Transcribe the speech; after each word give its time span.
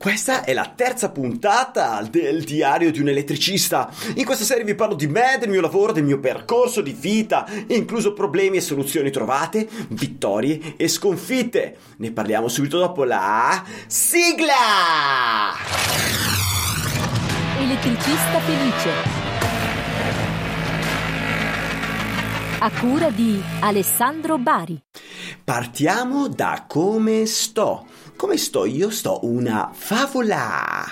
Questa 0.00 0.44
è 0.44 0.54
la 0.54 0.72
terza 0.74 1.10
puntata 1.10 2.00
del 2.10 2.42
diario 2.42 2.90
di 2.90 3.00
un 3.00 3.10
elettricista. 3.10 3.92
In 4.14 4.24
questa 4.24 4.44
serie 4.46 4.64
vi 4.64 4.74
parlo 4.74 4.94
di 4.94 5.06
me, 5.06 5.36
del 5.38 5.50
mio 5.50 5.60
lavoro, 5.60 5.92
del 5.92 6.04
mio 6.04 6.18
percorso 6.18 6.80
di 6.80 6.96
vita, 6.98 7.46
incluso 7.66 8.14
problemi 8.14 8.56
e 8.56 8.62
soluzioni 8.62 9.10
trovate, 9.10 9.68
vittorie 9.88 10.76
e 10.78 10.88
sconfitte. 10.88 11.76
Ne 11.98 12.12
parliamo 12.12 12.48
subito 12.48 12.78
dopo 12.78 13.04
la 13.04 13.62
sigla! 13.88 14.54
Elettricista 17.58 18.40
felice. 18.40 18.90
A 22.60 22.70
cura 22.70 23.10
di 23.10 23.38
Alessandro 23.60 24.38
Bari. 24.38 24.82
Partiamo 25.44 26.28
da 26.28 26.64
come 26.66 27.26
sto. 27.26 27.89
Come 28.20 28.36
sto? 28.36 28.66
Io 28.66 28.90
sto 28.90 29.20
una 29.22 29.70
favola. 29.72 30.84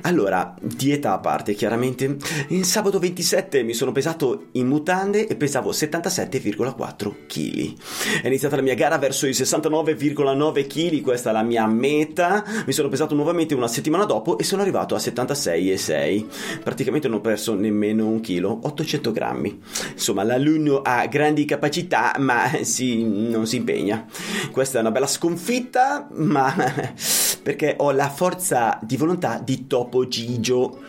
Allora, 0.00 0.54
dieta 0.58 1.12
a 1.12 1.18
parte, 1.18 1.52
chiaramente. 1.52 2.16
Il 2.48 2.64
sabato 2.64 2.98
27 2.98 3.62
mi 3.62 3.74
sono 3.74 3.92
pesato 3.92 4.46
in 4.52 4.66
mutande 4.66 5.26
e 5.26 5.36
pesavo 5.36 5.72
77,4 5.72 7.26
kg. 7.26 7.74
È 8.22 8.26
iniziata 8.26 8.56
la 8.56 8.62
mia 8.62 8.72
gara 8.72 8.96
verso 8.96 9.26
i 9.26 9.32
69,9 9.32 10.66
kg, 10.66 11.02
questa 11.02 11.28
è 11.28 11.32
la 11.34 11.42
mia 11.42 11.66
meta. 11.66 12.42
Mi 12.64 12.72
sono 12.72 12.88
pesato 12.88 13.14
nuovamente 13.14 13.54
una 13.54 13.68
settimana 13.68 14.06
dopo 14.06 14.38
e 14.38 14.42
sono 14.42 14.62
arrivato 14.62 14.94
a 14.94 14.98
76,6. 14.98 16.24
Praticamente 16.62 17.06
non 17.06 17.18
ho 17.18 17.20
perso 17.20 17.52
nemmeno 17.52 18.06
un 18.06 18.20
chilo, 18.20 18.60
800 18.62 19.12
grammi. 19.12 19.60
Insomma, 19.92 20.22
l'alunno 20.22 20.80
ha 20.80 21.04
grandi 21.04 21.44
capacità, 21.44 22.14
ma 22.16 22.50
si, 22.62 23.04
non 23.04 23.46
si 23.46 23.56
impegna. 23.56 24.06
Questa 24.50 24.78
è 24.78 24.80
una 24.80 24.90
bella 24.90 25.06
sconfitta, 25.06 26.08
ma 26.14 26.44
perché 27.42 27.74
ho 27.78 27.90
la 27.90 28.10
forza 28.10 28.78
di 28.82 28.96
volontà 28.96 29.40
di 29.42 29.66
Topo 29.66 30.06
Gigio. 30.08 30.80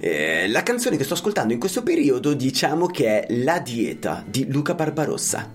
Eh, 0.00 0.48
la 0.48 0.62
canzone 0.62 0.96
che 0.96 1.04
sto 1.04 1.14
ascoltando 1.14 1.52
in 1.52 1.60
questo 1.60 1.82
periodo 1.82 2.34
diciamo 2.34 2.86
che 2.86 3.26
è 3.26 3.34
La 3.34 3.60
dieta 3.60 4.24
di 4.26 4.50
Luca 4.50 4.74
Barbarossa. 4.74 5.52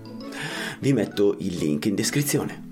Vi 0.78 0.92
metto 0.92 1.36
il 1.40 1.56
link 1.56 1.86
in 1.86 1.94
descrizione. 1.94 2.65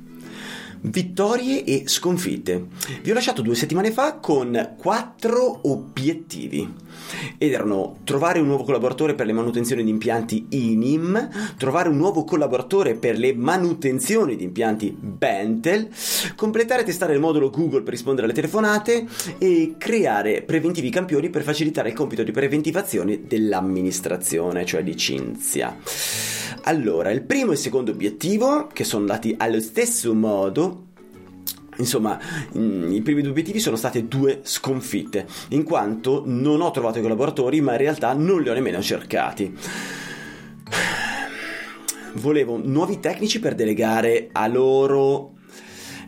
Vittorie 0.86 1.64
e 1.64 1.84
sconfitte. 1.86 2.66
Vi 3.00 3.10
ho 3.10 3.14
lasciato 3.14 3.40
due 3.40 3.54
settimane 3.54 3.90
fa 3.90 4.16
con 4.16 4.74
quattro 4.76 5.60
obiettivi 5.62 6.70
ed 7.38 7.52
erano 7.52 8.00
trovare 8.04 8.38
un 8.38 8.48
nuovo 8.48 8.64
collaboratore 8.64 9.14
per 9.14 9.24
le 9.24 9.32
manutenzioni 9.32 9.82
di 9.82 9.88
impianti 9.88 10.46
INIM, 10.50 11.30
trovare 11.56 11.88
un 11.88 11.96
nuovo 11.96 12.24
collaboratore 12.24 12.96
per 12.96 13.18
le 13.18 13.34
manutenzioni 13.34 14.36
di 14.36 14.44
impianti 14.44 14.94
Bentel, 14.94 15.88
completare 16.36 16.82
e 16.82 16.84
testare 16.84 17.14
il 17.14 17.20
modulo 17.20 17.48
Google 17.48 17.80
per 17.80 17.94
rispondere 17.94 18.26
alle 18.26 18.36
telefonate 18.36 19.06
e 19.38 19.76
creare 19.78 20.42
preventivi 20.42 20.90
campioni 20.90 21.30
per 21.30 21.44
facilitare 21.44 21.88
il 21.88 21.94
compito 21.94 22.22
di 22.22 22.30
preventivazione 22.30 23.22
dell'amministrazione, 23.26 24.66
cioè 24.66 24.84
di 24.84 24.94
Cinzia. 24.98 25.78
Allora, 26.66 27.10
il 27.10 27.22
primo 27.22 27.50
e 27.50 27.54
il 27.54 27.60
secondo 27.60 27.90
obiettivo, 27.90 28.68
che 28.72 28.84
sono 28.84 29.02
andati 29.02 29.34
allo 29.38 29.60
stesso 29.60 30.14
modo, 30.14 30.82
Insomma, 31.76 32.20
i 32.52 33.00
primi 33.02 33.20
due 33.20 33.30
obiettivi 33.30 33.58
sono 33.58 33.74
state 33.74 34.06
due 34.06 34.42
sconfitte, 34.44 35.26
in 35.48 35.64
quanto 35.64 36.22
non 36.24 36.60
ho 36.60 36.70
trovato 36.70 37.00
i 37.00 37.02
collaboratori, 37.02 37.60
ma 37.60 37.72
in 37.72 37.78
realtà 37.78 38.12
non 38.12 38.42
li 38.42 38.48
ho 38.48 38.54
nemmeno 38.54 38.80
cercati. 38.80 39.52
Volevo 42.12 42.60
nuovi 42.62 43.00
tecnici 43.00 43.40
per 43.40 43.56
delegare 43.56 44.28
a 44.30 44.46
loro 44.46 45.32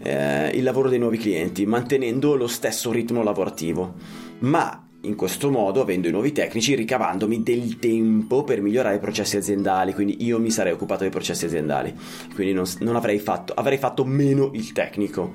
eh, 0.03 0.51
il 0.55 0.63
lavoro 0.63 0.89
dei 0.89 1.01
nuovi 1.01 1.19
clienti, 1.19 1.67
mantenendo 1.67 2.37
lo 2.37 2.47
stesso 2.47 2.93
ritmo 2.93 3.25
lavorativo. 3.25 3.95
Ma 4.39 4.86
in 5.03 5.15
questo 5.15 5.51
modo, 5.51 5.81
avendo 5.81 6.09
i 6.09 6.11
nuovi 6.11 6.33
tecnici, 6.33 6.75
ricavandomi 6.75 7.43
del 7.43 7.79
tempo 7.79 8.43
per 8.45 8.61
migliorare 8.61 8.97
i 8.97 9.01
processi 9.01 9.37
aziendali, 9.37 9.95
quindi 9.95 10.25
io 10.25 10.39
mi 10.39 10.51
sarei 10.51 10.73
occupato 10.73 11.03
dei 11.03 11.11
processi 11.11 11.45
aziendali, 11.45 11.95
quindi 12.35 12.53
non, 12.53 12.65
non 12.81 12.97
avrei 12.97 13.19
fatto, 13.19 13.53
avrei 13.55 13.79
fatto 13.79 14.05
meno 14.05 14.51
il 14.55 14.73
tecnico. 14.73 15.33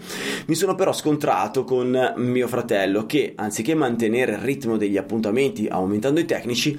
Mi 0.47 0.55
sono 0.55 0.75
però 0.75 0.91
scontrato 0.91 1.63
con 1.63 2.13
mio 2.17 2.47
fratello 2.47 3.05
che, 3.05 3.33
anziché 3.35 3.73
mantenere 3.73 4.33
il 4.33 4.39
ritmo 4.39 4.77
degli 4.77 4.97
appuntamenti 4.97 5.67
aumentando 5.67 6.19
i 6.19 6.25
tecnici, 6.25 6.77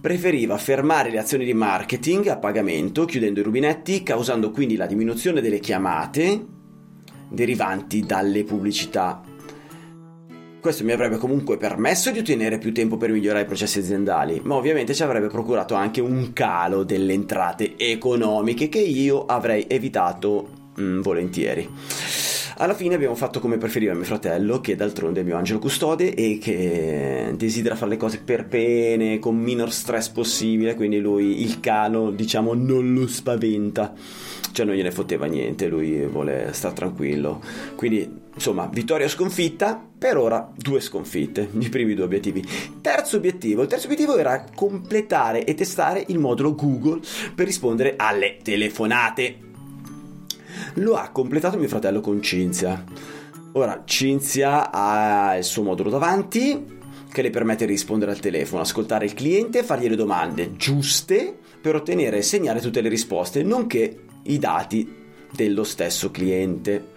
preferiva 0.00 0.56
fermare 0.58 1.10
le 1.10 1.18
azioni 1.18 1.44
di 1.44 1.54
marketing 1.54 2.28
a 2.28 2.36
pagamento, 2.36 3.04
chiudendo 3.06 3.40
i 3.40 3.42
rubinetti, 3.42 4.02
causando 4.02 4.50
quindi 4.50 4.76
la 4.76 4.86
diminuzione 4.86 5.40
delle 5.40 5.58
chiamate 5.58 6.52
derivanti 7.28 8.00
dalle 8.00 8.44
pubblicità 8.44 9.32
questo 10.64 10.82
mi 10.82 10.92
avrebbe 10.92 11.18
comunque 11.18 11.58
permesso 11.58 12.10
di 12.10 12.20
ottenere 12.20 12.56
più 12.56 12.72
tempo 12.72 12.96
per 12.96 13.10
migliorare 13.10 13.42
i 13.42 13.46
processi 13.46 13.80
aziendali, 13.80 14.40
ma 14.44 14.54
ovviamente 14.54 14.94
ci 14.94 15.02
avrebbe 15.02 15.26
procurato 15.26 15.74
anche 15.74 16.00
un 16.00 16.32
calo 16.32 16.84
delle 16.84 17.12
entrate 17.12 17.74
economiche 17.76 18.70
che 18.70 18.78
io 18.78 19.26
avrei 19.26 19.66
evitato 19.68 20.72
mm, 20.80 21.02
volentieri. 21.02 21.68
Alla 22.56 22.74
fine 22.74 22.94
abbiamo 22.94 23.16
fatto 23.16 23.40
come 23.40 23.58
preferiva 23.58 23.94
mio 23.94 24.04
fratello, 24.04 24.60
che 24.60 24.76
d'altronde 24.76 25.20
è 25.20 25.24
mio 25.24 25.36
angelo 25.36 25.58
custode 25.58 26.14
e 26.14 26.38
che 26.40 27.32
desidera 27.36 27.74
fare 27.74 27.90
le 27.92 27.96
cose 27.96 28.20
per 28.20 28.46
bene, 28.46 29.18
con 29.18 29.36
minor 29.36 29.72
stress 29.72 30.08
possibile, 30.10 30.76
quindi 30.76 31.00
lui 31.00 31.42
il 31.42 31.58
calo, 31.58 32.10
diciamo, 32.10 32.54
non 32.54 32.94
lo 32.94 33.08
spaventa. 33.08 33.92
Cioè 34.52 34.64
non 34.64 34.76
gliene 34.76 34.92
fotteva 34.92 35.26
niente, 35.26 35.66
lui 35.66 36.06
vuole 36.06 36.50
stare 36.52 36.74
tranquillo. 36.74 37.42
Quindi, 37.74 38.08
insomma, 38.32 38.70
vittoria 38.72 39.08
sconfitta, 39.08 39.84
per 39.98 40.16
ora 40.16 40.48
due 40.54 40.80
sconfitte, 40.80 41.48
i 41.58 41.68
primi 41.68 41.94
due 41.94 42.04
obiettivi. 42.04 42.44
Terzo 42.80 43.16
obiettivo, 43.16 43.62
il 43.62 43.68
terzo 43.68 43.86
obiettivo 43.86 44.16
era 44.16 44.44
completare 44.54 45.44
e 45.44 45.54
testare 45.54 46.04
il 46.06 46.20
modulo 46.20 46.54
Google 46.54 47.00
per 47.34 47.46
rispondere 47.46 47.94
alle 47.96 48.36
telefonate 48.40 49.52
lo 50.74 50.96
ha 50.96 51.10
completato 51.10 51.58
mio 51.58 51.68
fratello 51.68 52.00
con 52.00 52.20
Cinzia. 52.22 52.84
Ora, 53.52 53.82
Cinzia 53.84 54.72
ha 54.72 55.36
il 55.36 55.44
suo 55.44 55.62
modulo 55.62 55.90
davanti 55.90 56.82
che 57.10 57.22
le 57.22 57.30
permette 57.30 57.66
di 57.66 57.72
rispondere 57.72 58.10
al 58.10 58.18
telefono, 58.18 58.62
ascoltare 58.62 59.04
il 59.04 59.14
cliente 59.14 59.60
e 59.60 59.62
fargli 59.62 59.88
le 59.88 59.94
domande 59.94 60.56
giuste 60.56 61.36
per 61.60 61.76
ottenere 61.76 62.18
e 62.18 62.22
segnare 62.22 62.60
tutte 62.60 62.80
le 62.80 62.88
risposte, 62.88 63.42
nonché 63.44 64.00
i 64.24 64.38
dati 64.38 64.92
dello 65.30 65.62
stesso 65.62 66.10
cliente. 66.10 66.92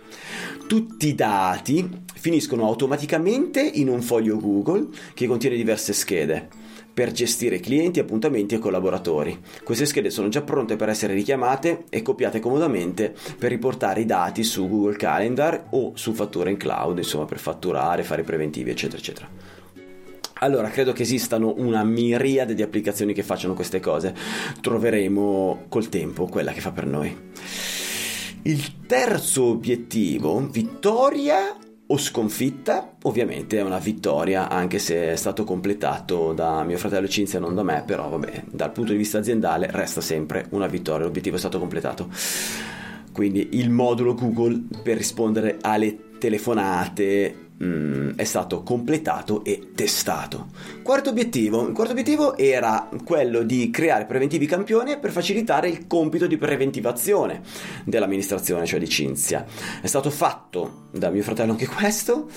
Tutti 0.67 1.07
i 1.07 1.15
dati 1.15 1.88
finiscono 2.15 2.65
automaticamente 2.65 3.61
in 3.61 3.89
un 3.89 4.01
foglio 4.01 4.38
Google 4.38 4.88
che 5.13 5.27
contiene 5.27 5.55
diverse 5.55 5.94
schede 5.94 6.66
per 6.97 7.11
gestire 7.11 7.59
clienti, 7.59 7.99
appuntamenti 7.99 8.55
e 8.55 8.57
collaboratori. 8.57 9.39
Queste 9.63 9.85
schede 9.85 10.09
sono 10.09 10.29
già 10.29 10.41
pronte 10.41 10.77
per 10.77 10.89
essere 10.89 11.13
richiamate 11.13 11.83
e 11.89 12.01
copiate 12.01 12.39
comodamente 12.39 13.13
per 13.37 13.51
riportare 13.51 14.01
i 14.01 14.05
dati 14.07 14.43
su 14.43 14.67
Google 14.67 14.95
Calendar 14.95 15.67
o 15.73 15.91
su 15.93 16.13
fattura 16.13 16.49
in 16.49 16.57
cloud, 16.57 16.97
insomma 16.97 17.25
per 17.25 17.38
fatturare, 17.38 18.01
fare 18.01 18.23
preventivi, 18.23 18.71
eccetera, 18.71 18.97
eccetera. 18.97 19.29
Allora, 20.39 20.69
credo 20.69 20.91
che 20.91 21.03
esistano 21.03 21.53
una 21.57 21.83
miriade 21.83 22.55
di 22.55 22.63
applicazioni 22.63 23.13
che 23.13 23.21
facciano 23.21 23.53
queste 23.53 23.79
cose. 23.79 24.15
Troveremo 24.59 25.65
col 25.69 25.89
tempo 25.89 26.25
quella 26.25 26.51
che 26.51 26.61
fa 26.61 26.71
per 26.71 26.88
noi. 26.88 27.15
Il 28.41 28.85
terzo 28.88 29.43
obiettivo, 29.43 30.39
vittoria 30.50 31.57
o 31.88 31.98
sconfitta, 31.98 32.95
ovviamente 33.04 33.57
è 33.57 33.62
una 33.62 33.78
vittoria, 33.78 34.50
anche 34.50 34.78
se 34.78 35.12
è 35.12 35.16
stato 35.16 35.44
completato 35.44 36.34
da 36.34 36.63
mio 36.63 36.78
fratello 36.78 37.07
Cinzia, 37.07 37.39
non 37.39 37.56
da 37.56 37.63
me, 37.63 37.84
però 37.86 38.10
vabbè, 38.10 38.44
dal 38.51 38.72
punto 38.72 38.92
di 38.92 38.98
vista 38.98 39.19
aziendale 39.19 39.69
resta 39.72 40.01
sempre 40.01 40.48
una 40.50 40.68
vittoria, 40.68 41.06
l'obiettivo 41.06 41.38
è 41.38 41.39
stato 41.39 41.60
completato. 41.60 42.10
Quindi 43.13 43.50
il 43.54 43.69
modulo 43.69 44.13
Google 44.13 44.62
per 44.84 44.98
rispondere 44.98 45.57
alle 45.62 46.18
telefonate 46.19 47.46
mm, 47.63 48.12
è 48.15 48.24
stato 48.24 48.63
completato 48.63 49.44
e 49.44 49.71
testato. 49.75 50.48
Quarto 50.81 51.09
obiettivo. 51.09 51.68
Il 51.68 51.74
quarto 51.74 51.92
obiettivo 51.92 52.38
era 52.38 52.89
quello 53.04 53.44
di 53.44 53.69
creare 53.69 54.06
preventivi 54.06 54.45
campioni 54.45 54.98
per 55.00 55.12
facilitare 55.12 55.69
il 55.69 55.88
compito 55.88 56.27
di 56.27 56.38
preventivazione 56.38 57.42
dell'amministrazione, 57.83 58.65
cioè 58.65 58.80
di 58.80 58.89
Cinzia. 58.89 59.45
È 59.81 59.88
stato 59.88 60.09
fatto 60.09 60.86
da 60.92 61.09
mio 61.09 61.24
fratello 61.24 61.51
anche 61.51 61.68
questo, 61.68 62.30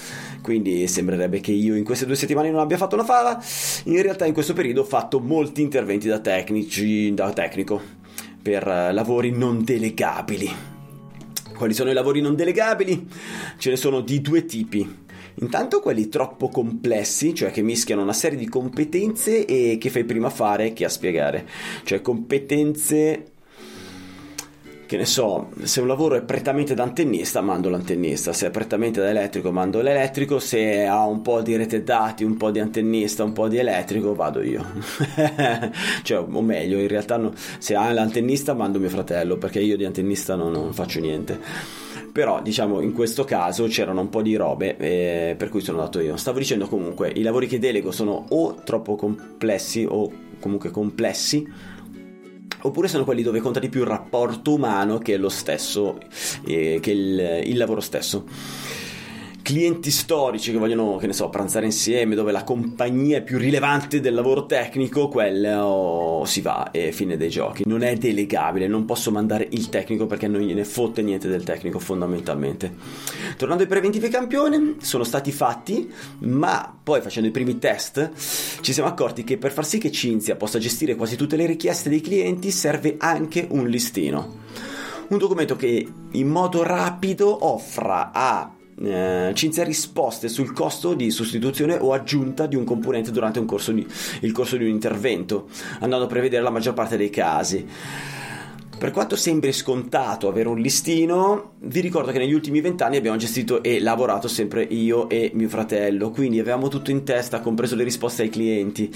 quindi 0.43 0.87
sembrerebbe 0.87 1.41
che 1.41 1.53
io 1.53 1.75
in 1.75 1.85
queste 1.85 2.07
due 2.07 2.17
settimane 2.17 2.51
non 2.51 2.61
abbia 2.61 2.77
fatto 2.77 2.95
una 2.95 3.05
fava. 3.05 3.43
In 3.85 4.03
realtà 4.03 4.27
in 4.27 4.33
questo 4.33 4.53
periodo 4.53 4.83
ho 4.83 4.85
fatto 4.85 5.21
molti 5.21 5.63
interventi 5.63 6.09
da 6.09 6.19
tecnici, 6.19 7.13
da 7.15 7.33
tecnico, 7.33 7.81
per 8.43 8.67
eh, 8.67 8.93
lavori 8.93 9.31
non 9.31 9.65
delegabili. 9.65 10.79
Quali 11.55 11.75
sono 11.75 11.91
i 11.91 11.95
lavori 11.95 12.23
non 12.23 12.37
delegabili? 12.37 13.07
Ce 13.59 13.69
ne 13.69 13.77
sono 13.77 14.01
di 14.01 14.23
due 14.23 14.47
tipi. 14.47 15.00
Intanto 15.37 15.81
quelli 15.81 16.09
troppo 16.09 16.49
complessi, 16.49 17.35
cioè 17.35 17.51
che 17.51 17.63
mischiano 17.63 18.03
una 18.03 18.13
serie 18.13 18.39
di 18.39 18.49
competenze 18.49 19.45
e 19.45 19.79
che 19.79 19.91
fai 19.91 20.05
prima 20.05 20.31
fare 20.31 20.73
che 20.73 20.85
a 20.85 20.89
spiegare. 20.89 21.47
Cioè 21.85 22.03
competenze 22.03 23.31
che 24.91 24.97
ne 24.97 25.07
so, 25.07 25.51
se 25.63 25.81
un 25.81 25.87
lavoro 25.87 26.17
è 26.17 26.23
prettamente 26.23 26.75
da 26.75 26.83
antennista, 26.83 27.41
mando 27.41 27.69
l'antennista, 27.69 28.33
se 28.33 28.49
è 28.49 28.51
prettamente 28.51 29.01
da 29.01 29.09
elettrico, 29.09 29.53
mando 29.53 29.81
l'elettrico, 29.83 30.41
se 30.41 30.85
ha 30.85 31.07
un 31.07 31.23
po' 31.23 31.43
di 31.43 31.55
rete 31.55 31.85
dati, 31.85 32.25
un 32.25 32.37
po' 32.37 32.51
di 32.51 32.59
antennista, 32.59 33.23
un 33.23 33.31
po' 33.33 33.47
di 33.47 33.59
elettrico, 33.59 34.17
vado 34.17 34.43
io. 34.43 34.67
cioè, 36.03 36.19
o 36.29 36.43
meglio, 36.43 36.77
in 36.81 36.89
realtà 36.89 37.19
no, 37.19 37.33
se 37.59 37.77
ha 37.77 37.93
l'antennista, 37.93 38.53
mando 38.53 38.81
mio 38.81 38.89
fratello, 38.89 39.37
perché 39.37 39.61
io 39.61 39.77
di 39.77 39.85
antennista 39.85 40.35
non, 40.35 40.51
non 40.51 40.73
faccio 40.73 40.99
niente. 40.99 41.39
Però, 42.13 42.43
diciamo, 42.43 42.81
in 42.81 42.93
questo 42.93 43.25
caso 43.25 43.67
c'erano 43.67 44.01
un 44.01 44.09
po' 44.09 44.23
di 44.23 44.35
robe, 44.37 44.77
eh, 44.77 45.35
per 45.37 45.49
cui 45.49 45.61
sono 45.61 45.79
andato 45.79 46.01
io. 46.01 46.17
Stavo 46.17 46.39
dicendo 46.39 46.67
comunque, 46.67 47.11
i 47.15 47.23
lavori 47.23 47.47
che 47.47 47.59
delego 47.59 47.93
sono 47.93 48.27
o 48.31 48.55
troppo 48.65 48.97
complessi 48.97 49.87
o 49.89 50.11
comunque 50.41 50.71
complessi 50.71 51.79
oppure 52.63 52.89
sono 52.89 53.05
quelli 53.05 53.23
dove 53.23 53.41
conta 53.41 53.61
di 53.61 53.69
più 53.69 53.81
il 53.81 53.87
rapporto 53.87 54.53
umano 54.53 54.99
che 54.99 55.17
lo 55.17 55.29
stesso, 55.29 55.99
eh, 56.47 56.79
che 56.81 56.91
il, 56.91 57.43
il 57.45 57.57
lavoro 57.57 57.81
stesso 57.81 58.27
clienti 59.51 59.91
storici 59.91 60.53
che 60.53 60.59
vogliono, 60.59 60.97
che 60.97 61.09
ne 61.09 61.13
so, 61.13 61.29
pranzare 61.29 61.65
insieme, 61.67 62.15
dove 62.15 62.31
la 62.31 62.45
compagnia 62.45 63.19
è 63.19 63.23
più 63.23 63.37
rilevante 63.37 63.99
del 63.99 64.15
lavoro 64.15 64.47
tecnico, 64.47 65.09
quello 65.09 66.23
si 66.25 66.41
va 66.41 66.71
e 66.71 66.93
fine 66.93 67.17
dei 67.17 67.31
giochi. 67.31 67.65
Non 67.67 67.83
è 67.83 67.97
delegabile, 67.97 68.69
non 68.69 68.85
posso 68.85 69.11
mandare 69.11 69.49
il 69.51 69.69
tecnico 69.69 70.07
perché 70.07 70.29
non 70.29 70.43
gliene 70.43 70.63
fotte 70.65 71.03
niente 71.03 71.27
del 71.27 71.43
tecnico 71.43 71.81
fondamentalmente. 71.81 72.73
Tornando 73.37 73.65
ai 73.65 73.69
preventivi 73.69 74.09
campione, 74.09 74.77
sono 74.83 75.03
stati 75.03 75.33
fatti, 75.33 75.93
ma 76.21 76.73
poi 76.81 77.01
facendo 77.01 77.29
i 77.29 77.33
primi 77.33 77.59
test 77.59 78.11
ci 78.61 78.73
siamo 78.73 78.89
accorti 78.89 79.25
che 79.25 79.37
per 79.37 79.51
far 79.51 79.67
sì 79.67 79.79
che 79.79 79.91
Cinzia 79.91 80.37
possa 80.37 80.61
gestire 80.61 80.95
quasi 80.95 81.17
tutte 81.17 81.35
le 81.35 81.47
richieste 81.47 81.89
dei 81.89 82.01
clienti 82.01 82.53
serve 82.53 82.95
anche 82.99 83.49
un 83.51 83.67
listino. 83.67 84.39
Un 85.09 85.19
documento 85.19 85.57
che 85.57 85.85
in 86.09 86.29
modo 86.29 86.63
rapido 86.63 87.47
offra 87.47 88.13
a 88.13 88.53
eh, 88.83 89.33
Cinzia 89.35 89.65
risposte 89.65 90.29
sul 90.29 90.53
costo 90.53 90.95
di 90.95 91.11
sostituzione 91.11 91.77
o 91.79 91.93
aggiunta 91.93 92.47
di 92.47 92.57
un 92.57 92.65
componente 92.65 93.11
durante 93.11 93.39
un 93.39 93.47
corso 93.47 93.73
di, 93.73 93.87
il 94.21 94.33
corso 94.33 94.57
di 94.57 94.65
un 94.65 94.71
intervento, 94.71 95.49
andando 95.81 96.07
a 96.07 96.09
prevedere 96.09 96.43
la 96.43 96.51
maggior 96.51 96.75
parte 96.75 96.97
dei 96.97 97.11
casi. 97.11 97.67
Per 98.81 98.93
quanto 98.93 99.15
sembri 99.15 99.53
scontato 99.53 100.27
avere 100.27 100.49
un 100.49 100.59
listino, 100.59 101.53
vi 101.65 101.81
ricordo 101.81 102.13
che 102.13 102.19
negli 102.19 102.33
ultimi 102.33 102.63
vent'anni 102.63 102.97
abbiamo 102.97 103.19
gestito 103.19 103.63
e 103.63 103.79
lavorato 103.79 104.27
sempre 104.27 104.63
io 104.63 105.07
e 105.11 105.33
mio 105.35 105.51
fratello, 105.51 106.09
quindi 106.09 106.39
avevamo 106.39 106.69
tutto 106.69 106.91
in 106.91 107.05
testa, 107.05 107.41
compreso 107.41 107.77
le 107.77 107.85
risposte 107.85 108.23
ai 108.23 108.31
clienti. 108.31 108.91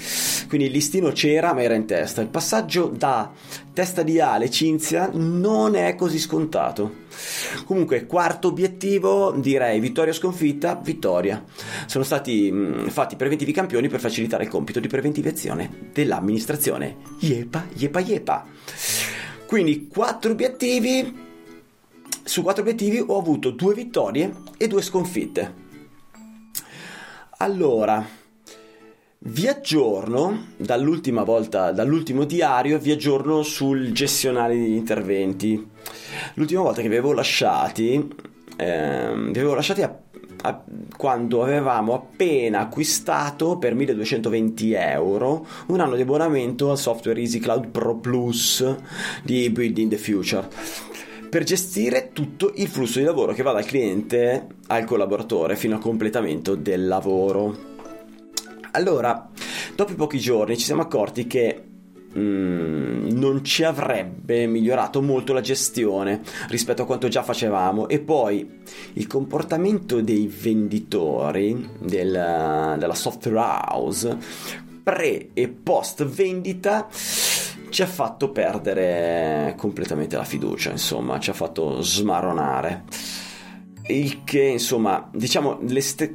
Quindi 0.47 0.65
il 0.65 0.73
listino 0.73 1.11
c'era, 1.11 1.53
ma 1.53 1.61
era 1.61 1.75
in 1.75 1.85
testa. 1.85 2.21
Il 2.21 2.29
passaggio 2.29 2.87
da 2.87 3.31
testa 3.73 4.01
di 4.01 4.19
Ale 4.19 4.49
Cinzia 4.49 5.07
non 5.13 5.75
è 5.75 5.93
così 5.93 6.17
scontato. 6.17 7.03
Comunque, 7.65 8.07
quarto 8.07 8.47
obiettivo, 8.47 9.33
direi 9.37 9.79
vittoria 9.79 10.11
o 10.11 10.15
sconfitta, 10.15 10.81
vittoria. 10.83 11.43
Sono 11.85 12.03
stati 12.03 12.51
mh, 12.51 12.89
fatti 12.89 13.15
preventivi 13.15 13.51
campioni 13.51 13.87
per 13.87 13.99
facilitare 13.99 14.45
il 14.45 14.49
compito 14.49 14.79
di 14.79 14.87
preventivazione 14.87 15.89
dell'amministrazione. 15.93 16.95
Yepa, 17.19 17.67
yepa, 17.75 17.99
yepa. 17.99 18.45
Quindi 19.45 19.87
quattro 19.87 20.31
obiettivi. 20.31 21.23
Su 22.23 22.41
quattro 22.41 22.63
obiettivi 22.63 23.03
ho 23.05 23.19
avuto 23.19 23.51
due 23.51 23.73
vittorie 23.73 24.33
e 24.57 24.67
due 24.67 24.81
sconfitte. 24.81 25.63
Allora, 27.37 28.03
vi 29.19 29.47
aggiorno 29.47 30.47
dall'ultima 30.57 31.23
volta, 31.23 31.71
dall'ultimo 31.71 32.23
diario, 32.25 32.79
vi 32.79 32.91
aggiorno 32.91 33.43
sul 33.43 33.91
gestionale 33.91 34.55
degli 34.55 34.75
interventi. 34.75 35.67
L'ultima 36.35 36.61
volta 36.61 36.81
che 36.81 36.89
vi 36.89 36.95
avevo 36.95 37.13
lasciati, 37.13 37.93
eh, 38.55 39.13
vi 39.13 39.39
avevo 39.39 39.53
lasciati 39.53 39.81
a 39.81 39.95
quando 40.97 41.43
avevamo 41.43 41.93
appena 41.93 42.59
acquistato 42.61 43.57
per 43.57 43.75
1220 43.75 44.73
euro 44.73 45.45
un 45.67 45.79
anno 45.79 45.95
di 45.95 46.01
abbonamento 46.01 46.71
al 46.71 46.77
software 46.77 47.19
Easy 47.19 47.39
Cloud 47.39 47.67
Pro 47.67 47.95
Plus 47.95 48.75
di 49.23 49.49
Building 49.49 49.89
the 49.89 49.97
Future 49.97 50.47
per 51.29 51.43
gestire 51.43 52.11
tutto 52.13 52.53
il 52.55 52.67
flusso 52.67 52.99
di 52.99 53.05
lavoro 53.05 53.33
che 53.33 53.43
va 53.43 53.51
dal 53.51 53.65
cliente 53.65 54.47
al 54.67 54.85
collaboratore 54.85 55.57
fino 55.57 55.75
al 55.75 55.81
completamento 55.81 56.55
del 56.55 56.87
lavoro. 56.87 57.73
Allora, 58.71 59.29
dopo 59.75 59.93
pochi 59.95 60.17
giorni 60.17 60.57
ci 60.57 60.63
siamo 60.63 60.81
accorti 60.81 61.27
che 61.27 61.74
Mm, 62.17 63.09
non 63.09 63.43
ci 63.43 63.63
avrebbe 63.63 64.47
migliorato 64.47 65.01
molto 65.01 65.33
la 65.33 65.41
gestione 65.41 66.21
rispetto 66.47 66.83
a 66.83 66.85
quanto 66.85 67.09
già 67.09 67.23
facevamo. 67.23 67.89
E 67.89 67.99
poi 67.99 68.61
il 68.93 69.07
comportamento 69.07 70.01
dei 70.01 70.27
venditori 70.27 71.69
del, 71.79 72.75
della 72.77 72.95
software 72.95 73.37
house 73.37 74.17
pre 74.81 75.29
e 75.33 75.47
post 75.49 76.05
vendita 76.05 76.87
ci 77.69 77.81
ha 77.81 77.87
fatto 77.87 78.29
perdere 78.29 79.55
completamente 79.57 80.15
la 80.15 80.23
fiducia 80.23 80.69
insomma 80.69 81.19
ci 81.19 81.31
ha 81.31 81.33
fatto 81.33 81.81
smaronare. 81.81 82.83
Il 83.87 84.23
che 84.23 84.41
insomma 84.41 85.09
diciamo 85.11 85.59
ste- 85.79 86.13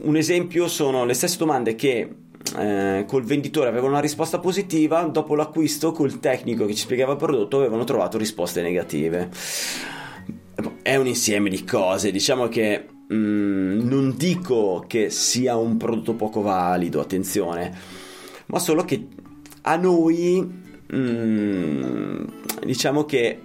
un 0.00 0.16
esempio 0.16 0.68
sono 0.68 1.04
le 1.04 1.14
stesse 1.14 1.36
domande 1.36 1.74
che 1.74 2.21
eh, 2.58 3.04
col 3.06 3.22
venditore 3.24 3.68
avevano 3.68 3.92
una 3.92 4.00
risposta 4.00 4.38
positiva, 4.38 5.02
dopo 5.02 5.34
l'acquisto 5.34 5.92
col 5.92 6.20
tecnico 6.20 6.66
che 6.66 6.74
ci 6.74 6.82
spiegava 6.82 7.12
il 7.12 7.18
prodotto 7.18 7.58
avevano 7.58 7.84
trovato 7.84 8.18
risposte 8.18 8.62
negative. 8.62 9.30
È 10.82 10.96
un 10.96 11.06
insieme 11.06 11.48
di 11.48 11.64
cose, 11.64 12.10
diciamo 12.10 12.48
che 12.48 12.86
mm, 13.12 13.88
non 13.88 14.14
dico 14.16 14.84
che 14.86 15.10
sia 15.10 15.56
un 15.56 15.76
prodotto 15.76 16.14
poco 16.14 16.42
valido, 16.42 17.00
attenzione, 17.00 17.72
ma 18.46 18.58
solo 18.58 18.84
che 18.84 19.06
a 19.62 19.76
noi 19.76 20.46
mm, 20.94 22.24
diciamo 22.64 23.04
che 23.04 23.40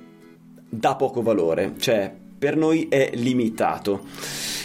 dà 0.70 0.96
poco 0.96 1.22
valore, 1.22 1.76
cioè 1.78 2.14
per 2.38 2.56
noi 2.56 2.88
è 2.90 3.12
limitato. 3.14 4.02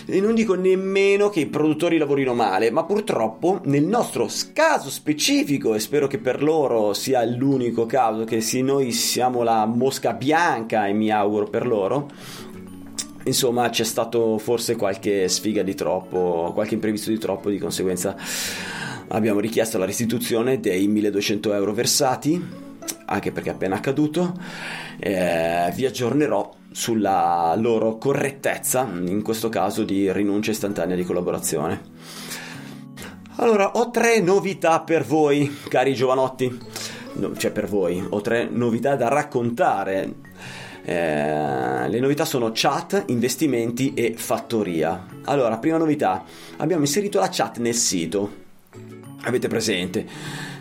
E 0.07 0.21
non 0.21 0.35
dico 0.35 0.55
nemmeno 0.55 1.29
che 1.29 1.41
i 1.41 1.47
produttori 1.47 1.97
lavorino 1.97 2.35
male, 2.35 2.71
ma 2.71 2.85
purtroppo 2.85 3.61
nel 3.65 3.85
nostro 3.85 4.29
caso 4.53 4.91
specifico, 4.91 5.75
e 5.75 5.81
spero 5.81 6.09
che 6.09 6.19
per 6.19 6.43
loro 6.43 6.93
sia 6.93 7.25
l'unico 7.25 7.87
caso, 7.87 8.25
che 8.25 8.41
sì, 8.41 8.63
noi 8.63 8.91
siamo 8.91 9.43
la 9.43 9.65
mosca 9.65 10.13
bianca 10.13 10.87
e 10.87 10.93
mi 10.93 11.11
auguro 11.11 11.47
per 11.47 11.67
loro, 11.67 12.11
insomma 13.25 13.71
c'è 13.71 13.85
stato 13.85 14.39
forse 14.39 14.75
qualche 14.75 15.29
sfiga 15.29 15.63
di 15.63 15.75
troppo, 15.75 16.51
qualche 16.53 16.75
imprevisto 16.75 17.11
di 17.11 17.19
troppo, 17.19 17.49
di 17.49 17.59
conseguenza 17.59 18.17
abbiamo 19.09 19.41
richiesto 19.41 19.79
la 19.79 19.85
restituzione 19.85 20.59
dei 20.59 20.89
1200 20.89 21.53
euro 21.53 21.73
versati, 21.73 22.45
anche 23.05 23.31
perché 23.31 23.51
è 23.51 23.53
appena 23.53 23.77
accaduto, 23.77 24.37
eh, 24.99 25.71
vi 25.75 25.87
aggiornerò 25.87 26.61
sulla 26.73 27.55
loro 27.57 27.97
correttezza, 27.99 28.89
in 29.05 29.23
questo 29.23 29.49
caso 29.49 29.85
di 29.85 30.13
rinuncia 30.13 30.51
istantanea 30.51 30.97
di 30.97 31.05
collaborazione. 31.05 31.81
Allora, 33.37 33.73
ho 33.73 33.91
tre 33.91 34.21
novità 34.21 34.81
per 34.81 35.05
voi, 35.05 35.59
cari 35.69 35.95
giovanotti, 35.95 36.59
no, 37.15 37.37
cioè 37.37 37.51
per 37.51 37.67
voi, 37.67 38.05
ho 38.09 38.21
tre 38.21 38.49
novità 38.51 38.95
da 38.97 39.09
raccontare. 39.09 40.15
Eh, 40.85 41.89
le 41.89 42.01
novità 42.01 42.25
sono 42.25 42.51
chat, 42.53 43.05
investimenti 43.07 43.95
e 43.95 44.15
fattoria. 44.17 45.07
Allora, 45.25 45.59
prima 45.59 45.77
novità, 45.77 46.25
abbiamo 46.57 46.83
inserito 46.83 47.21
la 47.21 47.29
chat 47.31 47.59
nel 47.59 47.75
sito. 47.75 48.41
Avete 49.23 49.49
presente? 49.49 50.07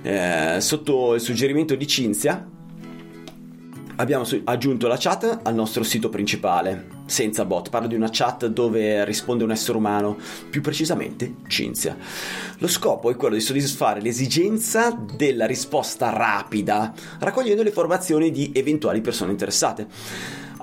Eh, 0.03 0.57
sotto 0.59 1.15
il 1.15 1.21
suggerimento 1.21 1.75
di 1.75 1.87
Cinzia 1.87 2.47
abbiamo 4.01 4.25
aggiunto 4.45 4.87
la 4.87 4.97
chat 4.97 5.41
al 5.43 5.53
nostro 5.53 5.83
sito 5.83 6.09
principale, 6.09 6.87
senza 7.05 7.45
bot. 7.45 7.69
Parlo 7.69 7.87
di 7.87 7.95
una 7.95 8.09
chat 8.11 8.47
dove 8.47 9.05
risponde 9.05 9.43
un 9.43 9.51
essere 9.51 9.77
umano, 9.77 10.17
più 10.49 10.61
precisamente 10.61 11.35
Cinzia. 11.47 11.95
Lo 12.57 12.67
scopo 12.67 13.11
è 13.11 13.15
quello 13.15 13.35
di 13.35 13.41
soddisfare 13.41 14.01
l'esigenza 14.01 14.89
della 14.91 15.45
risposta 15.45 16.09
rapida, 16.09 16.93
raccogliendo 17.19 17.61
le 17.61 17.69
informazioni 17.69 18.31
di 18.31 18.51
eventuali 18.55 19.01
persone 19.01 19.31
interessate. 19.31 19.87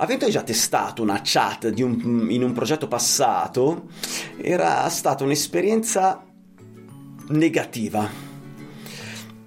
Avendo 0.00 0.28
già 0.28 0.42
testato 0.42 1.02
una 1.02 1.20
chat 1.22 1.72
un, 1.78 2.26
in 2.30 2.42
un 2.42 2.52
progetto 2.52 2.88
passato, 2.88 3.86
era 4.36 4.88
stata 4.88 5.24
un'esperienza 5.24 6.24
negativa 7.28 8.26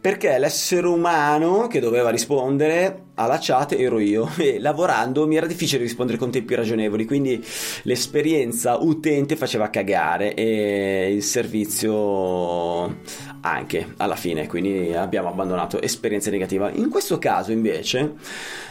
perché 0.01 0.39
l'essere 0.39 0.87
umano 0.87 1.67
che 1.67 1.79
doveva 1.79 2.09
rispondere 2.09 3.09
alla 3.21 3.39
chat 3.39 3.73
ero 3.73 3.99
io 3.99 4.29
e 4.37 4.59
lavorando 4.59 5.27
mi 5.27 5.35
era 5.35 5.45
difficile 5.45 5.81
rispondere 5.83 6.17
con 6.17 6.31
tempi 6.31 6.55
ragionevoli, 6.55 7.05
quindi 7.05 7.43
l'esperienza 7.83 8.77
utente 8.77 9.35
faceva 9.35 9.69
cagare 9.69 10.33
e 10.33 11.13
il 11.13 11.23
servizio 11.23 12.99
anche 13.41 13.93
alla 13.97 14.15
fine, 14.15 14.47
quindi 14.47 14.93
abbiamo 14.93 15.29
abbandonato 15.29 15.81
esperienza 15.81 16.29
negativa. 16.29 16.69
In 16.71 16.89
questo 16.89 17.17
caso 17.17 17.51
invece 17.51 18.13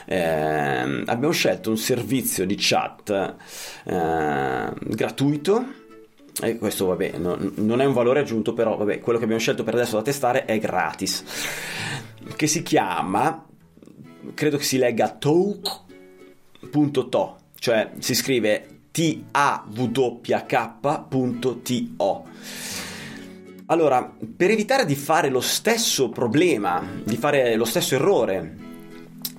eh, 0.06 1.02
abbiamo 1.06 1.32
scelto 1.32 1.70
un 1.70 1.78
servizio 1.78 2.44
di 2.44 2.56
chat 2.58 3.34
eh, 3.84 4.72
gratuito 4.78 5.78
e 6.42 6.58
questo 6.58 6.86
vabbè 6.86 7.18
no, 7.18 7.36
non 7.56 7.80
è 7.80 7.84
un 7.84 7.92
valore 7.92 8.20
aggiunto 8.20 8.54
però 8.54 8.76
vabbè 8.76 9.00
quello 9.00 9.18
che 9.18 9.24
abbiamo 9.24 9.42
scelto 9.42 9.62
per 9.62 9.74
adesso 9.74 9.96
da 9.96 10.02
testare 10.02 10.44
è 10.44 10.58
gratis 10.58 11.24
che 12.36 12.46
si 12.46 12.62
chiama 12.62 13.44
credo 14.34 14.56
che 14.56 14.64
si 14.64 14.78
legga 14.78 15.10
talk.to 15.10 15.78
cioè 17.58 17.90
si 17.98 18.14
scrive 18.14 18.66
t-a-w-k.to 18.90 19.48
allora 23.66 24.12
per 24.36 24.50
evitare 24.50 24.84
di 24.84 24.96
fare 24.96 25.28
lo 25.28 25.40
stesso 25.40 26.08
problema 26.08 26.84
di 27.04 27.16
fare 27.16 27.54
lo 27.56 27.64
stesso 27.64 27.94
errore 27.94 28.56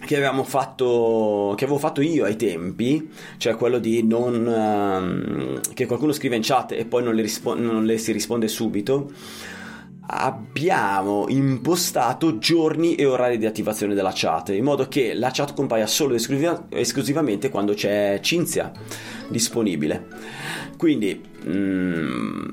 che 0.06 0.16
avevamo 0.16 0.44
fatto 0.44 1.54
che 1.56 1.66
avevo 1.66 1.80
fatto 1.80 2.02
io 2.02 2.26
ai 2.26 2.36
tempi 2.36 3.10
cioè 3.38 3.56
quello 3.56 3.78
di 3.78 4.04
non 4.04 4.46
um, 4.48 5.60
che 5.74 5.86
qualcuno 5.86 6.12
scrive 6.12 6.36
in 6.36 6.42
chat 6.44 6.72
e 6.72 6.86
poi 6.86 7.04
non 7.04 7.14
le, 7.14 7.22
rispo- 7.22 7.56
non 7.56 7.86
le 7.86 7.98
si 7.98 8.12
risponde 8.12 8.48
subito 8.48 9.12
abbiamo 10.14 11.26
impostato 11.30 12.38
giorni 12.38 12.96
e 12.96 13.06
orari 13.06 13.38
di 13.38 13.46
attivazione 13.46 13.94
della 13.94 14.12
chat 14.14 14.50
in 14.50 14.64
modo 14.66 14.90
che 14.90 15.14
la 15.14 15.32
chat 15.32 15.54
compaia 15.54 15.88
solo 15.88 16.12
ed 16.12 16.20
esclusiva- 16.20 16.66
esclusivamente 16.70 17.50
quando 17.50 17.74
c'è 17.74 18.20
Cinzia 18.22 18.72
disponibile. 19.30 20.08
Quindi 20.76 21.22
mm, 21.48 22.46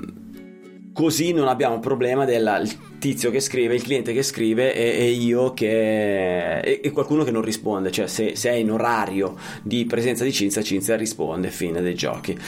così 0.92 1.32
non 1.32 1.48
abbiamo 1.48 1.80
problema 1.80 2.24
del 2.24 2.68
tizio 3.00 3.32
che 3.32 3.40
scrive, 3.40 3.74
il 3.74 3.82
cliente 3.82 4.12
che 4.12 4.22
scrive 4.22 4.72
e, 4.72 5.06
e 5.06 5.10
io 5.10 5.52
che 5.52 6.60
e, 6.60 6.80
e, 6.82 6.90
qualcuno 6.92 7.24
che 7.24 7.32
non 7.32 7.42
risponde, 7.42 7.90
cioè 7.90 8.06
se, 8.06 8.36
se, 8.36 8.50
è 8.50 8.54
in 8.54 8.70
orario 8.70 9.36
di 9.62 9.84
presenza 9.84 10.22
di 10.22 10.32
Cinzia, 10.32 10.62
Cinzia 10.62 10.94
risponde, 10.94 11.50
fine 11.50 11.80
dei 11.80 11.94
giochi. 11.94 12.38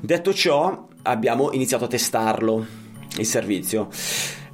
Detto 0.00 0.34
ciò, 0.34 0.86
abbiamo 1.02 1.50
iniziato 1.52 1.84
a 1.84 1.88
testarlo, 1.88 2.66
il 3.16 3.26
servizio 3.26 3.88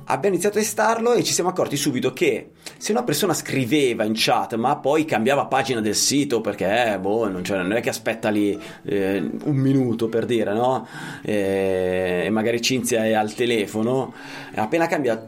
abbiamo 0.06 0.34
iniziato 0.34 0.58
a 0.58 0.60
testarlo 0.60 1.14
e 1.14 1.22
ci 1.24 1.32
siamo 1.32 1.50
accorti 1.50 1.76
subito 1.76 2.12
che 2.12 2.50
se 2.76 2.92
una 2.92 3.02
persona 3.02 3.34
scriveva 3.34 4.04
in 4.04 4.12
chat 4.14 4.54
ma 4.54 4.76
poi 4.76 5.04
cambiava 5.04 5.46
pagina 5.46 5.80
del 5.80 5.94
sito 5.94 6.40
perché 6.40 6.92
eh, 6.92 6.98
boh, 6.98 7.28
non, 7.28 7.44
cioè, 7.44 7.58
non, 7.58 7.72
è 7.72 7.80
che 7.80 7.88
aspetta 7.88 8.28
lì 8.28 8.58
eh, 8.84 9.30
un 9.44 9.56
minuto 9.56 10.08
per 10.08 10.26
dire 10.26 10.52
no? 10.52 10.86
Eh, 11.22 12.22
e 12.24 12.30
magari 12.30 12.60
Cinzia 12.60 13.04
è 13.04 13.12
al 13.12 13.34
telefono. 13.34 14.12
Appena 14.54 14.86
cambia 14.86 15.22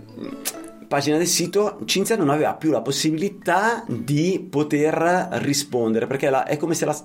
pagina 0.86 1.18
del 1.18 1.26
sito 1.26 1.80
Cinzia 1.84 2.16
non 2.16 2.30
aveva 2.30 2.54
più 2.54 2.70
la 2.70 2.80
possibilità 2.80 3.84
di 3.86 4.44
poter 4.48 5.28
rispondere 5.32 6.06
perché 6.06 6.30
la, 6.30 6.44
è 6.44 6.56
come 6.56 6.74
se 6.74 6.86
la 6.86 6.98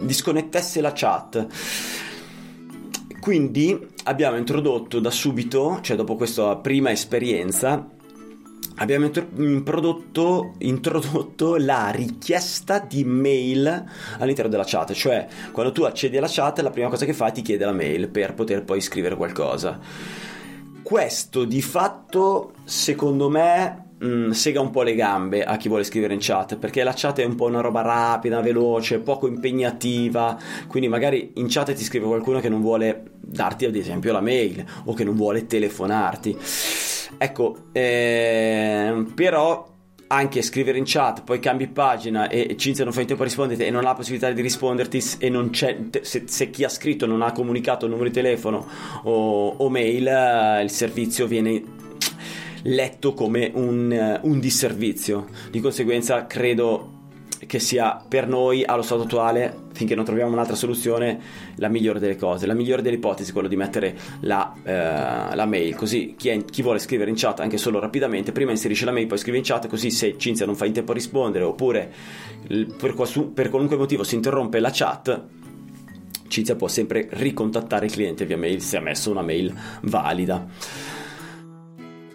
disconnettesse 0.00 0.80
la 0.80 0.92
chat 0.94 1.46
quindi 3.24 3.88
abbiamo 4.02 4.36
introdotto 4.36 5.00
da 5.00 5.10
subito, 5.10 5.78
cioè 5.80 5.96
dopo 5.96 6.14
questa 6.14 6.56
prima 6.56 6.90
esperienza, 6.90 7.88
abbiamo 8.74 9.10
introdotto, 9.38 10.52
introdotto, 10.58 11.56
la 11.56 11.88
richiesta 11.88 12.80
di 12.80 13.02
mail 13.02 13.82
all'interno 14.18 14.50
della 14.50 14.66
chat, 14.66 14.92
cioè 14.92 15.26
quando 15.52 15.72
tu 15.72 15.84
accedi 15.84 16.18
alla 16.18 16.28
chat 16.28 16.60
la 16.60 16.68
prima 16.68 16.90
cosa 16.90 17.06
che 17.06 17.14
fai 17.14 17.32
ti 17.32 17.40
chiede 17.40 17.64
la 17.64 17.72
mail 17.72 18.08
per 18.08 18.34
poter 18.34 18.62
poi 18.62 18.82
scrivere 18.82 19.16
qualcosa. 19.16 19.80
Questo 20.82 21.44
di 21.46 21.62
fatto 21.62 22.52
secondo 22.64 23.30
me 23.30 23.83
mh, 24.04 24.26
mm, 24.26 24.30
sega 24.30 24.60
un 24.60 24.70
po' 24.70 24.82
le 24.82 24.94
gambe 24.94 25.44
a 25.44 25.56
chi 25.56 25.68
vuole 25.68 25.84
scrivere 25.84 26.14
in 26.14 26.20
chat 26.20 26.56
perché 26.56 26.82
la 26.82 26.92
chat 26.94 27.20
è 27.20 27.24
un 27.24 27.34
po' 27.34 27.46
una 27.46 27.60
roba 27.60 27.82
rapida, 27.82 28.40
veloce, 28.40 29.00
poco 29.00 29.26
impegnativa 29.26 30.38
quindi 30.66 30.88
magari 30.88 31.32
in 31.34 31.46
chat 31.48 31.72
ti 31.72 31.82
scrive 31.82 32.06
qualcuno 32.06 32.40
che 32.40 32.48
non 32.48 32.60
vuole 32.60 33.04
darti 33.20 33.64
ad 33.64 33.74
esempio 33.74 34.12
la 34.12 34.20
mail 34.20 34.64
o 34.84 34.92
che 34.92 35.04
non 35.04 35.14
vuole 35.16 35.46
telefonarti. 35.46 36.36
Ecco 37.16 37.56
eh, 37.72 39.04
però 39.14 39.72
anche 40.06 40.42
scrivere 40.42 40.78
in 40.78 40.84
chat, 40.86 41.22
poi 41.24 41.40
cambi 41.40 41.66
pagina 41.66 42.28
e 42.28 42.54
Cinzia 42.56 42.84
non 42.84 42.92
fa 42.92 43.00
in 43.00 43.06
tempo 43.06 43.22
a 43.22 43.26
rispondere 43.26 43.66
e 43.66 43.70
non 43.70 43.84
ha 43.84 43.88
la 43.88 43.94
possibilità 43.94 44.30
di 44.30 44.42
risponderti 44.42 45.02
e 45.18 45.28
non 45.28 45.50
c'è, 45.50 45.76
se, 46.02 46.24
se 46.26 46.50
chi 46.50 46.62
ha 46.62 46.68
scritto 46.68 47.06
non 47.06 47.22
ha 47.22 47.32
comunicato 47.32 47.86
il 47.86 47.90
numero 47.90 48.08
di 48.08 48.14
telefono 48.14 48.66
o, 49.02 49.48
o 49.56 49.68
mail, 49.70 50.06
eh, 50.06 50.62
il 50.62 50.70
servizio 50.70 51.26
viene 51.26 51.82
letto 52.64 53.12
come 53.14 53.50
un, 53.54 53.92
eh, 53.92 54.20
un 54.22 54.38
disservizio. 54.40 55.28
Di 55.50 55.60
conseguenza 55.60 56.26
credo 56.26 56.92
che 57.46 57.58
sia 57.58 58.02
per 58.06 58.26
noi 58.26 58.64
allo 58.64 58.82
stato 58.82 59.02
attuale, 59.02 59.54
finché 59.72 59.94
non 59.94 60.04
troviamo 60.04 60.32
un'altra 60.32 60.54
soluzione, 60.54 61.20
la 61.56 61.68
migliore 61.68 61.98
delle 61.98 62.16
cose. 62.16 62.46
La 62.46 62.54
migliore 62.54 62.82
delle 62.82 62.96
ipotesi 62.96 63.30
è 63.30 63.32
quello 63.32 63.48
di 63.48 63.56
mettere 63.56 63.96
la, 64.20 64.54
eh, 64.62 65.34
la 65.34 65.46
mail, 65.46 65.74
così 65.74 66.14
chi, 66.16 66.28
è, 66.28 66.44
chi, 66.44 66.62
vuole 66.62 66.78
scrivere 66.78 67.10
in 67.10 67.16
chat 67.16 67.40
anche 67.40 67.58
solo 67.58 67.78
rapidamente, 67.78 68.32
prima 68.32 68.50
inserisce 68.50 68.84
la 68.84 68.92
mail, 68.92 69.06
poi 69.06 69.18
scrive 69.18 69.38
in 69.38 69.44
chat, 69.44 69.66
così 69.68 69.90
se 69.90 70.16
Cinzia 70.16 70.46
non 70.46 70.56
fa 70.56 70.64
in 70.64 70.72
tempo 70.72 70.92
a 70.92 70.94
rispondere 70.94 71.44
oppure 71.44 71.92
per, 72.46 72.94
per 73.34 73.50
qualunque 73.50 73.76
motivo 73.76 74.04
si 74.04 74.14
interrompe 74.14 74.60
la 74.60 74.70
chat, 74.72 75.22
Cinzia 76.28 76.56
può 76.56 76.68
sempre 76.68 77.08
ricontattare 77.10 77.86
il 77.86 77.92
cliente 77.92 78.24
via 78.24 78.36
mail 78.36 78.60
se 78.60 78.76
ha 78.76 78.80
messo 78.80 79.10
una 79.10 79.22
mail 79.22 79.54
valida. 79.82 80.93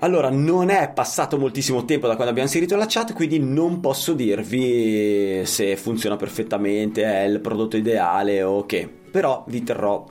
Allora, 0.01 0.29
non 0.29 0.69
è 0.69 0.91
passato 0.93 1.37
moltissimo 1.37 1.83
tempo 1.83 2.07
da 2.07 2.13
quando 2.13 2.31
abbiamo 2.31 2.47
inserito 2.47 2.77
la 2.77 2.85
chat, 2.87 3.13
quindi 3.13 3.37
non 3.37 3.81
posso 3.81 4.13
dirvi 4.13 5.41
se 5.45 5.75
funziona 5.75 6.15
perfettamente, 6.15 7.03
è 7.03 7.25
il 7.25 7.41
prodotto 7.41 7.75
ideale 7.75 8.41
o 8.41 8.65
che, 8.65 8.89
però 9.11 9.43
vi 9.49 9.61
terrò 9.61 10.05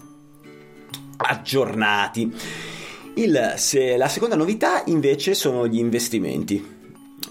aggiornati. 1.16 2.30
Il, 3.14 3.54
se, 3.56 3.96
la 3.96 4.08
seconda 4.08 4.36
novità 4.36 4.82
invece 4.86 5.32
sono 5.32 5.66
gli 5.66 5.78
investimenti 5.78 6.76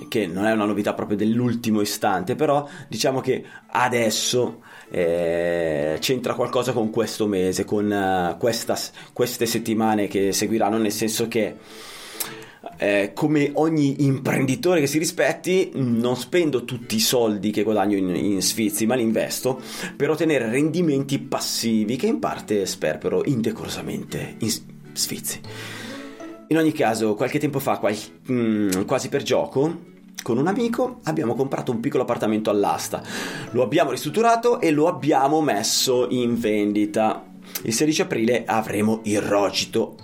che 0.09 0.25
non 0.25 0.45
è 0.45 0.51
una 0.51 0.65
novità 0.65 0.95
proprio 0.95 1.15
dell'ultimo 1.15 1.81
istante, 1.81 2.35
però 2.35 2.67
diciamo 2.87 3.21
che 3.21 3.45
adesso 3.67 4.61
eh, 4.89 5.97
c'entra 5.99 6.33
qualcosa 6.33 6.71
con 6.71 6.89
questo 6.89 7.27
mese, 7.27 7.65
con 7.65 7.85
uh, 7.85 8.37
questa, 8.37 8.75
queste 9.13 9.45
settimane 9.45 10.07
che 10.07 10.33
seguiranno, 10.33 10.77
nel 10.77 10.91
senso 10.91 11.27
che 11.27 11.55
eh, 12.77 13.11
come 13.13 13.51
ogni 13.53 14.03
imprenditore 14.05 14.79
che 14.79 14.87
si 14.87 14.97
rispetti, 14.97 15.71
non 15.75 16.15
spendo 16.15 16.65
tutti 16.65 16.95
i 16.95 16.99
soldi 16.99 17.51
che 17.51 17.63
guadagno 17.63 17.97
in, 17.97 18.15
in 18.15 18.41
sfizi, 18.41 18.85
ma 18.85 18.95
li 18.95 19.03
investo 19.03 19.59
per 19.95 20.09
ottenere 20.09 20.49
rendimenti 20.49 21.19
passivi 21.19 21.95
che 21.95 22.07
in 22.07 22.19
parte 22.19 22.65
sperpero 22.65 23.23
indecorosamente 23.25 24.35
in 24.39 24.51
sfizi. 24.93 25.39
In 26.49 26.57
ogni 26.57 26.71
caso, 26.71 27.13
qualche 27.15 27.39
tempo 27.39 27.59
fa, 27.59 27.77
qual- 27.77 27.95
mh, 28.25 28.33
mm, 28.33 28.81
quasi 28.85 29.09
per 29.09 29.21
gioco, 29.21 29.95
con 30.23 30.37
un 30.37 30.47
amico 30.47 30.99
abbiamo 31.03 31.35
comprato 31.35 31.71
un 31.71 31.79
piccolo 31.79 32.03
appartamento 32.03 32.49
all'asta, 32.49 33.01
lo 33.51 33.63
abbiamo 33.63 33.91
ristrutturato 33.91 34.59
e 34.59 34.71
lo 34.71 34.87
abbiamo 34.87 35.41
messo 35.41 36.07
in 36.09 36.39
vendita. 36.39 37.23
Il 37.63 37.73
16 37.73 38.01
aprile 38.01 38.43
avremo 38.45 39.01
il 39.03 39.21
rogito 39.21 39.95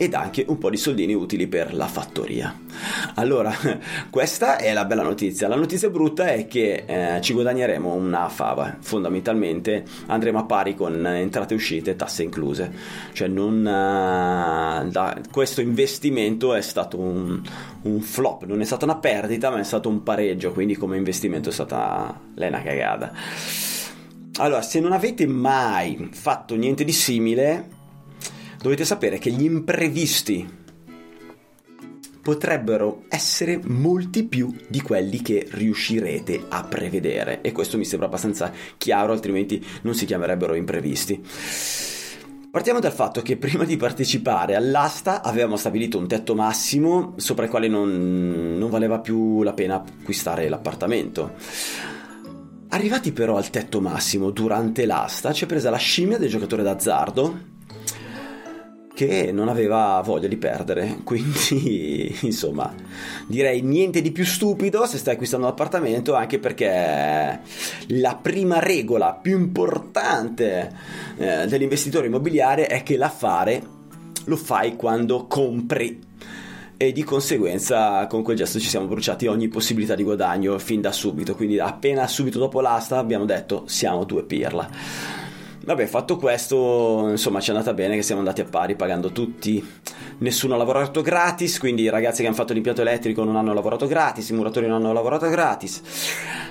ed 0.00 0.14
anche 0.14 0.46
un 0.48 0.56
po' 0.56 0.70
di 0.70 0.78
soldini 0.78 1.12
utili 1.12 1.46
per 1.46 1.74
la 1.74 1.86
fattoria. 1.86 2.58
Allora, 3.16 3.52
questa 4.08 4.56
è 4.56 4.72
la 4.72 4.86
bella 4.86 5.02
notizia. 5.02 5.46
La 5.46 5.56
notizia 5.56 5.90
brutta 5.90 6.28
è 6.28 6.46
che 6.46 6.84
eh, 6.86 7.20
ci 7.20 7.34
guadagneremo 7.34 7.92
una 7.92 8.30
fava. 8.30 8.78
Fondamentalmente 8.80 9.84
andremo 10.06 10.38
a 10.38 10.44
pari 10.44 10.74
con 10.74 11.06
entrate 11.06 11.52
e 11.52 11.56
uscite, 11.58 11.96
tasse 11.96 12.22
incluse. 12.22 12.72
Cioè, 13.12 13.28
non, 13.28 13.58
eh, 13.58 14.88
da, 14.88 15.20
questo 15.30 15.60
investimento 15.60 16.54
è 16.54 16.62
stato 16.62 16.98
un, 16.98 17.38
un, 17.82 18.00
flop, 18.00 18.44
non 18.44 18.62
è 18.62 18.64
stata 18.64 18.86
una 18.86 18.96
perdita, 18.96 19.50
ma 19.50 19.58
è 19.58 19.64
stato 19.64 19.90
un 19.90 20.02
pareggio. 20.02 20.52
Quindi, 20.52 20.76
come 20.76 20.96
investimento 20.96 21.50
è 21.50 21.52
stata 21.52 22.18
lei 22.36 22.48
una 22.48 22.62
cagata. 22.62 23.12
Allora, 24.38 24.62
se 24.62 24.80
non 24.80 24.92
avete 24.92 25.26
mai 25.26 26.08
fatto 26.10 26.54
niente 26.54 26.84
di 26.84 26.92
simile, 26.92 27.78
dovete 28.60 28.84
sapere 28.84 29.18
che 29.18 29.30
gli 29.30 29.44
imprevisti 29.44 30.58
potrebbero 32.22 33.04
essere 33.08 33.58
molti 33.64 34.24
più 34.24 34.54
di 34.68 34.82
quelli 34.82 35.22
che 35.22 35.48
riuscirete 35.50 36.44
a 36.48 36.64
prevedere 36.64 37.40
e 37.40 37.52
questo 37.52 37.78
mi 37.78 37.86
sembra 37.86 38.08
abbastanza 38.08 38.52
chiaro 38.76 39.12
altrimenti 39.12 39.64
non 39.82 39.94
si 39.94 40.04
chiamerebbero 40.04 40.54
imprevisti 40.54 41.22
Partiamo 42.50 42.80
dal 42.80 42.92
fatto 42.92 43.22
che 43.22 43.36
prima 43.36 43.62
di 43.62 43.76
partecipare 43.76 44.56
all'asta 44.56 45.22
avevamo 45.22 45.54
stabilito 45.54 45.98
un 45.98 46.08
tetto 46.08 46.34
massimo 46.34 47.14
sopra 47.16 47.44
il 47.44 47.50
quale 47.50 47.68
non, 47.68 48.56
non 48.58 48.68
valeva 48.70 48.98
più 48.98 49.44
la 49.44 49.52
pena 49.52 49.76
acquistare 49.76 50.48
l'appartamento. 50.48 51.34
Arrivati 52.70 53.12
però 53.12 53.36
al 53.36 53.50
tetto 53.50 53.80
massimo 53.80 54.30
durante 54.30 54.84
l'asta 54.84 55.32
ci 55.32 55.44
è 55.44 55.46
presa 55.46 55.70
la 55.70 55.76
scimmia 55.76 56.18
del 56.18 56.28
giocatore 56.28 56.64
d'azzardo 56.64 57.58
che 59.06 59.32
non 59.32 59.48
aveva 59.48 60.02
voglia 60.04 60.28
di 60.28 60.36
perdere. 60.36 60.98
Quindi, 61.04 62.14
insomma, 62.20 62.74
direi 63.26 63.62
niente 63.62 64.02
di 64.02 64.12
più 64.12 64.26
stupido 64.26 64.84
se 64.84 64.98
stai 64.98 65.14
acquistando 65.14 65.46
un 65.46 65.52
appartamento, 65.52 66.14
anche 66.14 66.38
perché 66.38 67.40
la 67.86 68.18
prima 68.20 68.58
regola 68.58 69.14
più 69.14 69.38
importante 69.38 70.70
eh, 71.16 71.46
dell'investitore 71.46 72.08
immobiliare 72.08 72.66
è 72.66 72.82
che 72.82 72.98
l'affare 72.98 73.62
lo 74.24 74.36
fai 74.36 74.76
quando 74.76 75.26
compri. 75.26 76.08
E 76.76 76.92
di 76.92 77.04
conseguenza 77.04 78.06
con 78.06 78.22
quel 78.22 78.38
gesto 78.38 78.58
ci 78.58 78.68
siamo 78.68 78.86
bruciati 78.86 79.26
ogni 79.26 79.48
possibilità 79.48 79.94
di 79.94 80.02
guadagno 80.02 80.58
fin 80.58 80.80
da 80.82 80.92
subito. 80.92 81.34
Quindi 81.34 81.58
appena 81.58 82.06
subito 82.06 82.38
dopo 82.38 82.60
l'asta 82.60 82.98
abbiamo 82.98 83.24
detto 83.24 83.64
siamo 83.66 84.04
due 84.04 84.24
pirla. 84.24 85.19
Vabbè, 85.70 85.86
fatto 85.86 86.16
questo, 86.16 87.06
insomma, 87.10 87.38
ci 87.38 87.50
è 87.50 87.52
andata 87.52 87.72
bene 87.72 87.94
che 87.94 88.02
siamo 88.02 88.18
andati 88.22 88.40
a 88.40 88.44
pari 88.44 88.74
pagando 88.74 89.12
tutti. 89.12 89.64
Nessuno 90.18 90.54
ha 90.54 90.56
lavorato 90.56 91.00
gratis, 91.00 91.60
quindi 91.60 91.82
i 91.82 91.88
ragazzi 91.88 92.22
che 92.22 92.26
hanno 92.26 92.34
fatto 92.34 92.52
l'impianto 92.52 92.80
elettrico 92.80 93.22
non 93.22 93.36
hanno 93.36 93.54
lavorato 93.54 93.86
gratis, 93.86 94.30
i 94.30 94.34
muratori 94.34 94.66
non 94.66 94.82
hanno 94.82 94.92
lavorato 94.92 95.28
gratis. 95.28 95.80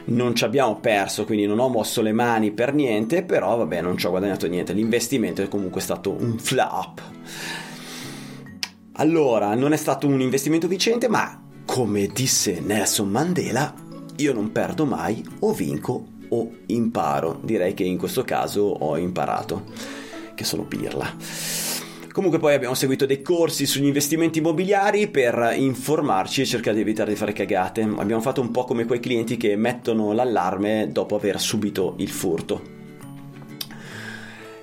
Non 0.05 0.35
ci 0.35 0.45
abbiamo 0.45 0.77
perso, 0.77 1.25
quindi 1.25 1.45
non 1.47 1.59
ho 1.59 1.67
mosso 1.67 2.01
le 2.01 2.13
mani 2.13 2.51
per 2.51 2.73
niente, 2.73 3.23
però 3.23 3.57
vabbè, 3.57 3.81
non 3.81 3.97
ci 3.97 4.05
ho 4.05 4.09
guadagnato 4.09 4.47
niente. 4.47 4.71
L'investimento 4.71 5.41
è 5.41 5.49
comunque 5.49 5.81
stato 5.81 6.11
un 6.11 6.39
flop. 6.39 7.01
Allora, 8.93 9.53
non 9.53 9.73
è 9.73 9.77
stato 9.77 10.07
un 10.07 10.21
investimento 10.21 10.69
vincente, 10.69 11.09
ma 11.09 11.43
come 11.65 12.07
disse 12.07 12.61
Nelson 12.61 13.09
Mandela, 13.09 13.73
io 14.15 14.31
non 14.31 14.53
perdo 14.53 14.85
mai 14.85 15.21
o 15.39 15.51
vinco 15.51 16.17
o 16.29 16.51
imparo. 16.67 17.39
Direi 17.43 17.73
che 17.73 17.83
in 17.83 17.97
questo 17.97 18.23
caso 18.23 18.61
ho 18.61 18.97
imparato, 18.97 19.63
che 20.35 20.43
sono 20.43 20.63
pirla. 20.63 21.15
Comunque 22.11 22.39
poi 22.39 22.53
abbiamo 22.53 22.73
seguito 22.73 23.05
dei 23.05 23.21
corsi 23.21 23.65
sugli 23.65 23.85
investimenti 23.85 24.39
immobiliari 24.39 25.07
per 25.07 25.53
informarci 25.55 26.41
e 26.41 26.45
cercare 26.45 26.75
di 26.75 26.81
evitare 26.81 27.11
di 27.11 27.15
fare 27.15 27.33
cagate. 27.33 27.81
Abbiamo 27.81 28.21
fatto 28.21 28.41
un 28.41 28.51
po' 28.51 28.65
come 28.65 28.85
quei 28.85 28.99
clienti 28.99 29.37
che 29.37 29.55
mettono 29.55 30.11
l'allarme 30.11 30.89
dopo 30.91 31.15
aver 31.15 31.39
subito 31.39 31.93
il 31.97 32.09
furto. 32.09 32.61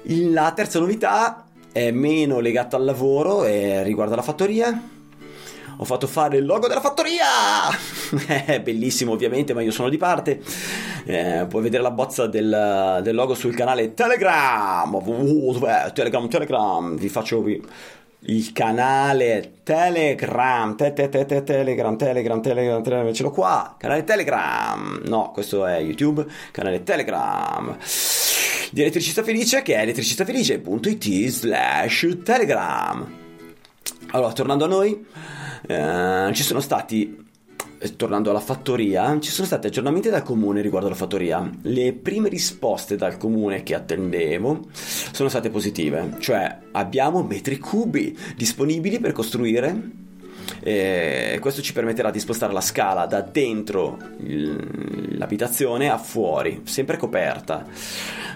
La 0.02 0.52
terza 0.52 0.78
novità 0.78 1.46
è 1.72 1.90
meno 1.90 2.40
legata 2.40 2.76
al 2.76 2.84
lavoro 2.84 3.44
e 3.44 3.82
riguarda 3.82 4.16
la 4.16 4.22
fattoria 4.22 4.94
ho 5.76 5.84
fatto 5.84 6.06
fare 6.06 6.38
il 6.38 6.46
logo 6.46 6.68
della 6.68 6.80
fattoria! 6.80 7.24
è 8.26 8.60
bellissimo 8.64 9.12
ovviamente, 9.12 9.54
ma 9.54 9.62
io 9.62 9.70
sono 9.70 9.88
di 9.88 9.96
parte. 9.96 10.40
Eh, 11.04 11.46
puoi 11.48 11.62
vedere 11.62 11.82
la 11.82 11.90
bozza 11.90 12.26
del, 12.26 13.00
del, 13.02 13.14
logo 13.14 13.34
sul 13.34 13.54
canale 13.54 13.94
Telegram. 13.94 14.90
Telegram, 15.92 16.28
Telegram. 16.28 16.96
Vi 16.96 17.08
faccio 17.08 17.44
il 18.28 18.52
canale 18.52 19.58
Telegram, 19.62 20.74
te, 20.74 20.92
te, 20.92 21.08
te, 21.08 21.26
te, 21.26 21.44
Telegram, 21.44 21.96
Telegram, 21.96 22.40
Telegram, 22.40 22.82
Telegram, 22.82 23.12
ce 23.12 23.22
l'ho 23.22 23.30
qua, 23.30 23.76
canale 23.78 24.02
Telegram, 24.02 25.02
no, 25.04 25.30
questo 25.32 25.64
è 25.64 25.78
YouTube, 25.78 26.26
canale 26.50 26.82
Telegram 26.82 27.76
di 28.72 28.80
Elettricista 28.80 29.22
Felice 29.22 29.62
che 29.62 29.76
è 29.76 29.82
elettricistafelice.it 29.82 31.28
slash 31.28 32.18
Telegram. 32.24 33.24
Allora, 34.10 34.32
tornando 34.32 34.64
a 34.64 34.68
noi, 34.68 35.06
eh, 35.66 36.30
ci 36.32 36.42
sono 36.42 36.60
stati 36.60 37.24
eh, 37.78 37.96
tornando 37.96 38.30
alla 38.30 38.40
fattoria, 38.40 39.18
ci 39.20 39.30
sono 39.30 39.46
stati 39.46 39.66
aggiornamenti 39.66 40.08
dal 40.08 40.22
comune 40.22 40.62
riguardo 40.62 40.88
alla 40.88 40.96
fattoria. 40.96 41.48
Le 41.62 41.92
prime 41.92 42.28
risposte 42.28 42.96
dal 42.96 43.18
comune 43.18 43.62
che 43.62 43.74
attendevo 43.74 44.66
sono 44.72 45.28
state 45.28 45.50
positive, 45.50 46.16
cioè 46.18 46.58
abbiamo 46.72 47.22
metri 47.22 47.58
cubi 47.58 48.16
disponibili 48.34 48.98
per 48.98 49.12
costruire 49.12 50.04
e 50.60 51.38
questo 51.40 51.60
ci 51.60 51.72
permetterà 51.72 52.10
di 52.10 52.20
spostare 52.20 52.52
la 52.52 52.60
scala 52.60 53.06
da 53.06 53.20
dentro 53.20 53.98
l'abitazione 54.18 55.90
a 55.90 55.98
fuori, 55.98 56.62
sempre 56.64 56.96
coperta, 56.96 57.66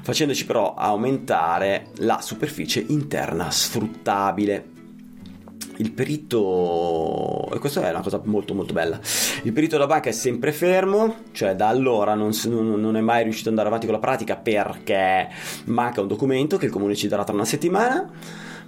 facendoci 0.02 0.44
però 0.44 0.74
aumentare 0.74 1.87
la 1.98 2.20
superficie 2.20 2.85
interna 2.88 3.50
sfruttabile 3.50 4.78
il 5.80 5.92
perito, 5.92 7.48
e 7.52 7.58
questa 7.58 7.86
è 7.86 7.90
una 7.90 8.02
cosa 8.02 8.20
molto 8.24 8.54
molto 8.54 8.72
bella, 8.72 9.00
il 9.42 9.52
perito 9.52 9.76
della 9.76 9.86
banca 9.86 10.10
è 10.10 10.12
sempre 10.12 10.52
fermo, 10.52 11.16
cioè 11.32 11.54
da 11.54 11.68
allora 11.68 12.14
non, 12.14 12.32
non, 12.44 12.96
è 12.96 13.00
mai 13.00 13.22
riuscito 13.22 13.48
ad 13.48 13.58
andare 13.58 13.68
avanti 13.68 13.86
con 13.86 13.94
la 13.94 14.00
pratica 14.00 14.36
perché 14.36 15.28
manca 15.64 16.02
un 16.02 16.08
documento 16.08 16.58
che 16.58 16.66
il 16.66 16.72
comune 16.72 16.94
ci 16.94 17.08
darà 17.08 17.24
tra 17.24 17.34
una 17.34 17.44
settimana, 17.44 18.08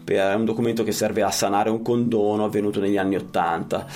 è 0.05 0.35
un 0.35 0.45
documento 0.45 0.83
che 0.83 0.93
serve 0.93 1.23
a 1.23 1.31
sanare 1.31 1.71
un 1.71 1.83
condono 1.83 2.45
avvenuto 2.45 2.81
negli 2.81 2.97
anni 2.97 3.17
80 3.17 3.87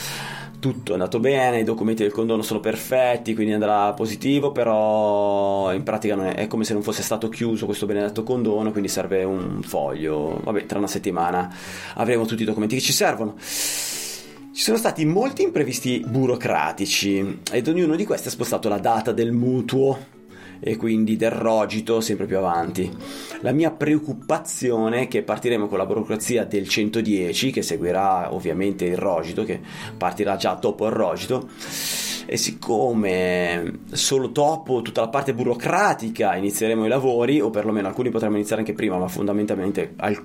tutto 0.67 0.91
è 0.91 0.95
andato 0.95 1.21
bene, 1.21 1.61
i 1.61 1.65
documenti 1.65 2.03
del 2.03 2.11
condono 2.11 2.43
sono 2.43 2.59
perfetti, 2.59 3.35
quindi 3.35 3.53
andrà 3.53 3.93
positivo, 3.93 4.51
però 4.51 5.73
in 5.73 5.85
pratica 5.85 6.21
è, 6.33 6.35
è, 6.35 6.47
come 6.49 6.65
se 6.65 6.73
non 6.73 6.83
fosse 6.83 7.03
stato 7.03 7.29
chiuso 7.29 7.67
questo 7.67 7.87
benedetto 7.87 8.25
condono, 8.25 8.73
quindi 8.73 8.89
serve 8.89 9.23
un 9.23 9.63
foglio. 9.63 10.41
Vabbè, 10.43 10.67
tra 10.67 10.79
una 10.79 10.89
settimana 10.89 11.55
avremo 11.95 12.25
tutti 12.25 12.43
i 12.43 12.47
documenti 12.47 12.75
che 12.75 12.81
ci 12.81 12.93
servono. 12.93 13.37
Ci 13.39 14.63
sono 14.63 14.77
stati 14.77 15.05
molti 15.05 15.43
imprevisti 15.43 16.05
burocratici 16.05 17.43
ed 17.53 17.69
ognuno 17.69 17.95
di 17.95 18.05
questi 18.05 18.27
ha 18.27 18.33
spostato 18.33 18.69
la 18.69 18.79
data 18.79 19.13
del 19.13 19.31
mutuo 19.31 20.15
e 20.59 20.77
quindi 20.77 21.17
del 21.17 21.31
rogito 21.31 22.01
sempre 22.01 22.27
più 22.27 22.39
avanti. 22.39 22.91
La 23.41 23.53
mia 23.53 23.71
preoccupazione 23.71 25.03
è 25.03 25.09
che 25.09 25.23
partiremo 25.23 25.67
con 25.67 25.79
la 25.79 25.87
burocrazia 25.87 26.45
del 26.45 26.69
110 26.69 27.51
che 27.51 27.63
seguirà 27.63 28.33
ovviamente 28.33 28.85
il 28.87 28.97
rogito 28.97 29.45
che 29.45 29.61
partirà 29.97 30.37
già 30.37 30.55
dopo 30.55 30.87
il 30.87 30.93
rogito. 30.93 31.49
E 32.29 32.37
siccome 32.37 33.81
solo 33.93 34.27
dopo 34.27 34.83
tutta 34.83 35.03
la 35.03 35.09
parte 35.09 35.35
burocratica 35.35 36.35
inizieremo 36.35 36.85
i 36.85 36.89
lavori 36.89 37.41
o 37.41 37.51
perlomeno 37.51 37.87
alcuni 37.87 38.11
potremmo 38.11 38.37
iniziare 38.37 38.63
anche 38.63 38.73
prima 38.73 38.97
ma 38.99 39.07
fondamentalmente 39.07 39.93
al- 39.97 40.25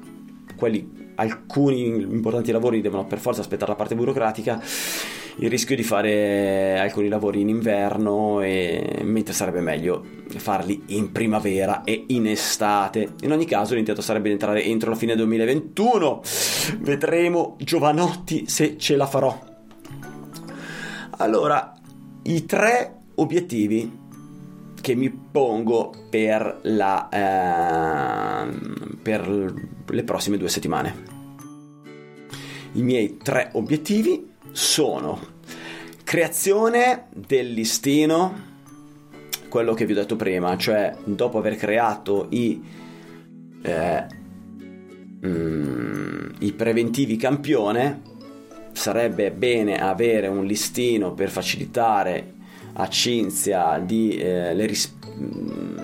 quelli 0.56 1.14
alcuni 1.16 1.86
importanti 1.86 2.52
lavori 2.52 2.82
devono 2.82 3.06
per 3.06 3.20
forza 3.20 3.42
aspettare 3.42 3.72
la 3.72 3.78
parte 3.78 3.94
burocratica 3.94 4.60
il 5.42 5.50
rischio 5.50 5.76
di 5.76 5.82
fare 5.82 6.80
alcuni 6.80 7.08
lavori 7.08 7.42
in 7.42 7.50
inverno 7.50 8.42
e, 8.42 9.02
mentre 9.04 9.34
sarebbe 9.34 9.60
meglio 9.60 10.06
farli 10.28 10.84
in 10.88 11.12
primavera 11.12 11.84
e 11.84 12.06
in 12.08 12.28
estate. 12.28 13.14
In 13.22 13.32
ogni 13.32 13.46
caso 13.46 13.74
l'intento 13.74 14.04
sarebbe 14.04 14.28
di 14.28 14.34
entrare 14.34 14.64
entro 14.64 14.92
la 14.92 14.96
fine 14.96 15.16
2021 15.16 16.22
vedremo 16.78 17.56
giovanotti 17.58 18.48
se 18.48 18.78
ce 18.78 18.96
la 18.96 19.08
farò. 19.08 19.36
Allora 21.18 21.74
i 22.24 22.46
tre 22.46 22.98
obiettivi 23.16 24.00
che 24.80 24.94
mi 24.94 25.10
pongo 25.10 25.92
per, 26.08 26.60
la, 26.64 27.10
eh, 27.10 28.48
per 29.02 29.54
le 29.88 30.04
prossime 30.04 30.38
due 30.38 30.50
settimane. 30.50 31.20
I 32.74 32.82
miei 32.84 33.18
tre 33.18 33.50
obiettivi 33.54 34.30
sono 34.52 35.20
creazione 36.04 37.06
del 37.14 37.52
listino, 37.52 38.50
quello 39.48 39.74
che 39.74 39.86
vi 39.86 39.94
ho 39.94 39.96
detto 39.96 40.16
prima, 40.16 40.58
cioè 40.58 40.96
dopo 41.04 41.38
aver 41.38 41.56
creato 41.56 42.28
i, 42.32 42.62
eh, 43.62 44.06
mm, 45.26 46.30
i 46.40 46.52
preventivi 46.54 47.16
campione 47.16 48.02
sarebbe 48.74 49.32
bene 49.32 49.82
avere 49.82 50.28
un 50.28 50.46
listino 50.46 51.14
per 51.14 51.30
facilitare 51.30 52.34
a 52.74 52.88
Cinzia 52.88 53.80
di, 53.80 54.18
eh, 54.18 54.54
le, 54.54 54.66
ris- 54.66 54.98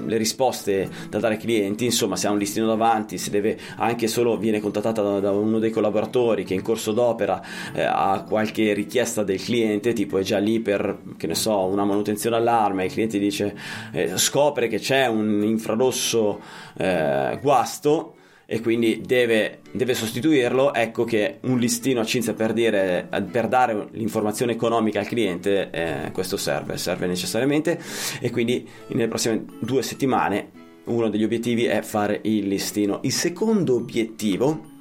le, 0.05 0.17
risposte 0.17 0.89
da 1.09 1.19
dare 1.19 1.35
ai 1.35 1.39
clienti, 1.39 1.85
insomma 1.85 2.15
se 2.15 2.27
ha 2.27 2.31
un 2.31 2.37
listino 2.37 2.65
davanti, 2.65 3.17
se 3.17 3.29
deve 3.29 3.57
anche 3.77 4.07
solo 4.07 4.37
viene 4.37 4.59
contattata 4.59 5.01
da, 5.01 5.19
da 5.19 5.31
uno 5.31 5.59
dei 5.59 5.69
collaboratori 5.69 6.43
che 6.43 6.53
in 6.53 6.61
corso 6.61 6.91
d'opera 6.91 7.41
eh, 7.73 7.83
ha 7.83 8.23
qualche 8.27 8.73
richiesta 8.73 9.23
del 9.23 9.41
cliente, 9.41 9.93
tipo 9.93 10.17
è 10.17 10.21
già 10.23 10.37
lì 10.37 10.59
per 10.59 10.99
che 11.17 11.27
ne 11.27 11.35
so, 11.35 11.65
una 11.65 11.85
manutenzione 11.85 12.35
allarme, 12.35 12.85
il 12.85 12.91
cliente 12.91 13.19
dice 13.19 13.55
eh, 13.91 14.17
scopre 14.17 14.67
che 14.67 14.79
c'è 14.79 15.07
un 15.07 15.43
infrarosso 15.43 16.39
eh, 16.77 17.39
guasto 17.41 18.16
e 18.49 18.61
quindi 18.61 19.01
deve, 19.05 19.59
deve, 19.73 19.93
sostituirlo, 19.93 20.73
ecco 20.73 21.03
che 21.03 21.39
un 21.41 21.59
listino 21.59 21.99
a 21.99 22.05
Cinzia 22.05 22.33
per, 22.33 22.53
dire, 22.53 23.05
per 23.29 23.49
dare 23.49 23.89
l'informazione 23.91 24.53
economica 24.53 25.01
al 25.01 25.05
cliente, 25.05 25.69
eh, 25.69 26.11
questo 26.13 26.37
serve, 26.37 26.77
serve 26.77 27.07
necessariamente 27.07 27.77
e 28.21 28.31
quindi 28.31 28.65
nelle 28.87 29.09
prossime 29.09 29.43
due 29.59 29.83
settimane 29.83 30.51
uno 30.85 31.09
degli 31.09 31.25
obiettivi 31.25 31.65
è 31.65 31.81
fare 31.81 32.21
il 32.23 32.47
listino. 32.47 33.01
Il 33.03 33.11
secondo 33.11 33.75
obiettivo 33.75 34.75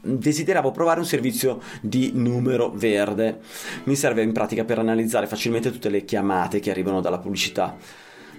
desideravo 0.00 0.70
provare 0.70 1.00
un 1.00 1.06
servizio 1.06 1.60
di 1.80 2.12
numero 2.14 2.70
verde. 2.70 3.40
Mi 3.84 3.96
serve 3.96 4.22
in 4.22 4.32
pratica 4.32 4.64
per 4.64 4.78
analizzare 4.78 5.26
facilmente 5.26 5.72
tutte 5.72 5.88
le 5.88 6.04
chiamate 6.04 6.60
che 6.60 6.70
arrivano 6.70 7.00
dalla 7.00 7.18
pubblicità 7.18 7.76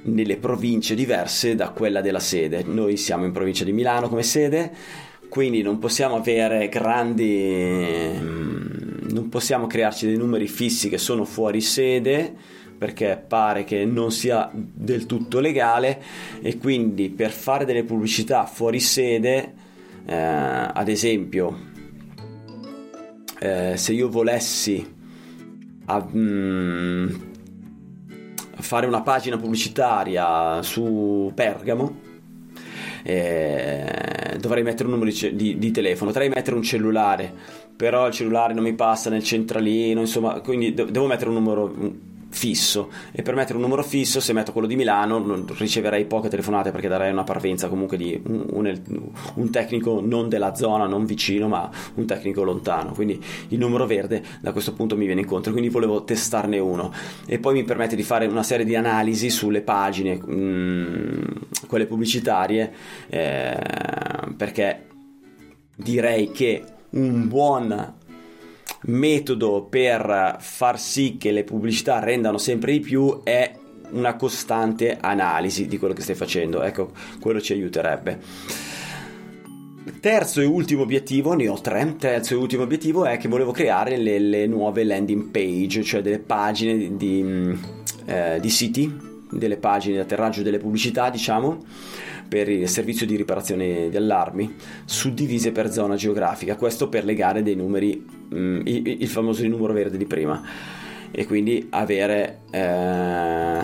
nelle 0.06 0.38
province 0.38 0.96
diverse 0.96 1.56
da 1.56 1.70
quella 1.70 2.02
della 2.02 2.20
sede. 2.20 2.64
Noi 2.64 2.98
siamo 2.98 3.26
in 3.26 3.32
provincia 3.32 3.64
di 3.64 3.72
Milano 3.72 4.10
come 4.10 4.24
sede, 4.24 4.72
quindi 5.30 5.62
non 5.62 5.80
possiamo 5.80 6.16
avere 6.16 6.70
grandi... 6.70 8.14
Mm, 8.18 8.54
non 9.12 9.30
possiamo 9.30 9.68
crearci 9.68 10.06
dei 10.08 10.18
numeri 10.18 10.48
fissi 10.48 10.90
che 10.90 10.98
sono 10.98 11.24
fuori 11.24 11.62
sede 11.62 12.34
perché 12.78 13.24
pare 13.26 13.64
che 13.64 13.86
non 13.86 14.12
sia 14.12 14.52
del 14.54 15.06
tutto 15.06 15.40
legale 15.40 16.02
e 16.42 16.58
quindi 16.58 17.10
per 17.10 17.32
fare 17.32 17.64
delle 17.64 17.84
pubblicità 17.84 18.46
fuori 18.46 18.82
sede, 18.82 19.54
eh, 20.06 20.14
ad 20.16 20.88
esempio, 20.90 21.58
eh, 23.40 23.74
se 23.76 23.94
io 23.94 24.10
volessi... 24.10 24.94
A, 25.88 26.04
mm, 26.16 27.35
fare 28.66 28.88
una 28.88 29.02
pagina 29.02 29.38
pubblicitaria 29.38 30.62
su 30.64 31.32
Pergamo 31.34 32.14
eh, 33.08 34.38
dovrei 34.40 34.64
mettere 34.64 34.86
un 34.86 34.96
numero 34.96 35.12
di, 35.12 35.36
di, 35.36 35.58
di, 35.60 35.72
telefono, 35.72 36.10
potrei 36.10 36.28
mettere 36.28 36.56
un 36.56 36.64
cellulare, 36.64 37.32
però 37.76 38.08
il 38.08 38.14
cellulare 38.14 38.56
non 38.56 38.64
mi 38.64 38.74
passa 38.74 39.12
nel 39.12 39.24
centralino, 39.24 40.00
insomma, 40.00 40.40
quindi 40.40 40.74
devo 40.74 41.06
mettere 41.06 41.30
un 41.30 41.36
numero 41.36 41.76
fisso. 42.36 42.92
E 43.14 43.22
per 43.22 43.34
mettere 43.34 43.56
un 43.56 43.62
numero 43.62 43.82
fisso 43.82 44.20
se 44.20 44.34
metto 44.34 44.52
quello 44.52 44.68
di 44.68 44.76
Milano 44.76 45.46
riceverei 45.58 46.06
poche 46.06 46.28
telefonate 46.28 46.72
perché 46.72 46.90
darei 46.90 47.12
una 47.12 47.24
parvenza 47.24 47.70
comunque 47.70 47.96
di 47.96 48.22
un, 48.28 48.46
un, 48.52 48.80
un, 49.36 49.50
tecnico 49.50 50.02
non 50.04 50.28
della 50.28 50.54
zona, 50.54 50.86
non 50.86 51.06
vicino 51.06 51.48
ma 51.48 51.70
un 51.96 52.06
tecnico 52.06 52.44
lontano. 52.44 52.92
Quindi 52.92 53.24
il 53.50 53.58
numero 53.58 53.86
verde 53.86 54.22
da 54.42 54.52
questo 54.52 54.74
punto 54.74 54.98
mi 54.98 55.06
viene 55.06 55.22
incontro 55.22 55.52
quindi 55.54 55.70
volevo 55.70 56.04
testarne 56.04 56.60
uno. 56.60 56.92
E 57.26 57.40
poi 57.40 57.54
mi 57.54 57.64
permette 57.64 57.96
di 57.96 58.04
fare 58.04 58.26
una 58.26 58.44
serie 58.44 58.66
di 58.66 58.76
analisi 58.76 59.30
sulle 59.30 59.62
pagine 59.62 60.16
mh, 60.16 60.36
mm, 60.36 61.24
quelle 61.68 61.86
pubblicitarie 61.86 62.74
eh, 63.08 63.58
perché 64.36 64.88
direi 65.78 66.32
che 66.32 66.64
un 66.92 67.28
buon 67.28 67.94
metodo 68.88 69.64
per 69.70 70.38
far 70.40 70.80
sì 70.80 71.18
che 71.18 71.32
le 71.32 71.44
pubblicità 71.44 72.00
rendano 72.00 72.38
sempre 72.38 72.74
di 72.74 72.80
più 72.80 73.22
è 73.24 73.52
una 73.92 74.16
costante 74.16 74.98
analisi 75.00 75.68
di 75.68 75.78
quello 75.78 75.94
che 75.94 76.02
stai 76.02 76.16
facendo. 76.16 76.62
Ecco, 76.64 76.92
quello 77.20 77.40
ci 77.40 77.54
aiuterebbe. 77.54 78.20
Terzo 80.00 80.42
e 80.42 80.46
ultimo 80.46 80.82
obiettivo, 80.82 81.34
ne 81.34 81.48
ho 81.48 81.60
tre, 81.62 81.96
terzo 81.98 82.34
e 82.34 82.38
ultimo 82.38 82.64
obiettivo 82.64 83.06
è 83.06 83.18
che 83.18 83.28
volevo 83.28 83.52
creare 83.52 83.98
le, 83.98 84.18
le 84.20 84.48
nuove 84.48 84.84
landing 84.84 85.30
page, 85.30 85.84
cioè 85.84 86.02
delle 86.02 86.20
pagine 86.20 86.76
di, 86.78 86.96
di, 86.96 87.60
eh, 88.06 88.40
di 88.40 88.50
siti, 88.50 88.96
delle 89.30 89.58
pagine 89.58 89.96
di 89.96 90.00
atterraggio 90.00 90.42
delle 90.42 90.58
pubblicità, 90.58 91.10
diciamo, 91.10 91.64
per 92.28 92.50
il 92.50 92.68
servizio 92.68 93.06
di 93.06 93.16
riparazione 93.16 93.90
di 93.90 93.98
allarmi 93.98 94.56
suddivise 94.86 95.52
per 95.52 95.72
zona 95.72 95.96
geografica, 95.96 96.56
questo 96.56 96.90
per 96.90 97.06
legare 97.06 97.44
dei 97.44 97.56
numeri, 97.56 98.04
mh, 98.30 98.38
mm, 98.38 98.62
il, 98.66 99.08
famoso 99.08 99.46
numero 99.48 99.74
verde 99.74 99.98
di 99.98 100.06
prima. 100.06 100.42
E 101.12 101.26
quindi 101.26 101.68
avere, 101.70 102.42
eh, 102.52 103.60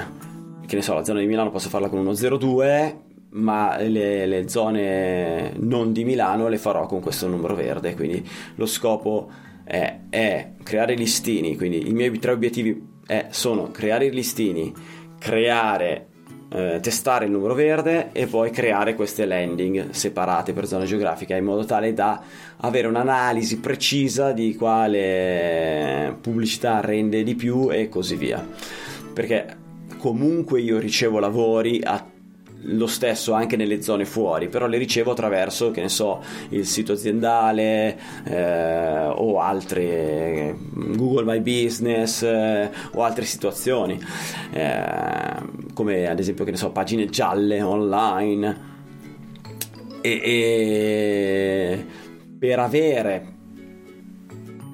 che 0.66 0.76
ne 0.76 0.82
so, 0.82 0.94
la 0.94 1.04
zona 1.04 1.20
di 1.20 1.26
Milano 1.26 1.52
posso 1.52 1.70
farla 1.70 1.90
con 1.90 2.00
uno 2.00 2.14
02 2.14 3.10
ma 3.34 3.78
le, 3.78 4.26
le, 4.26 4.50
zone 4.50 5.54
non 5.56 5.94
di 5.94 6.04
Milano 6.04 6.50
le 6.50 6.58
farò 6.58 6.86
con 6.86 7.00
questo 7.00 7.28
numero 7.28 7.56
verde. 7.56 7.96
Quindi 7.96 8.28
lo 8.56 8.66
scopo 8.66 9.30
è, 9.64 10.00
è 10.10 10.52
creare 10.64 10.96
listini. 10.96 11.56
Quindi 11.56 11.88
i 11.88 11.94
miei 11.94 12.18
tre 12.20 12.32
obiettivi 12.32 12.90
è, 13.06 13.28
sono 13.30 13.72
creare 13.72 14.10
listini 14.10 14.74
creare 15.22 16.08
eh, 16.54 16.80
testare 16.82 17.26
il 17.26 17.32
numero 17.32 17.54
verde 17.54 18.10
e 18.12 18.28
poi 18.28 18.50
creare 18.52 18.94
queste 18.94 19.26
landing 19.26 19.92
separate 19.92 20.52
per 20.52 20.68
zona 20.68 20.84
geografica 20.84 21.36
in 21.36 21.46
modo 21.46 21.64
tale 21.64 21.94
da 21.94 22.22
avere 22.58 22.88
un'analisi 22.88 23.60
precisa 23.60 24.34
di 24.34 24.56
quale 24.56 26.16
pubblicità 26.20 26.82
rende 26.82 27.24
di 27.24 27.36
più 27.36 27.72
e 27.72 27.88
così 27.88 28.16
via. 28.18 28.46
Perché 29.14 29.58
comunque 29.98 30.60
io 30.60 30.78
ricevo 30.78 31.20
lavori 31.20 31.80
a 31.82 32.11
lo 32.64 32.88
stesso 32.88 33.34
anche 33.34 33.56
nelle 33.56 33.82
zone 33.82 34.06
fuori, 34.06 34.48
però 34.48 34.68
le 34.68 34.78
ricevo 34.78 35.12
attraverso, 35.12 35.72
che 35.72 35.82
ne 35.82 35.90
so, 35.90 36.22
il 36.50 36.66
sito 36.66 36.94
aziendale 36.94 37.98
eh, 38.26 39.06
o 39.08 39.40
altre 39.40 40.56
Google 40.70 41.26
My 41.26 41.40
Business 41.40 42.22
eh, 42.22 42.70
o 42.94 43.04
altre 43.04 43.26
situazioni, 43.26 44.00
eh, 44.52 44.84
come 45.74 46.08
ad 46.08 46.20
esempio, 46.20 46.46
che 46.46 46.52
ne 46.52 46.58
so, 46.58 46.72
pagine 46.72 47.06
gialle 47.08 47.62
online. 47.62 48.70
E, 50.04 50.22
e 50.24 51.86
per 52.40 52.58
avere 52.58 53.34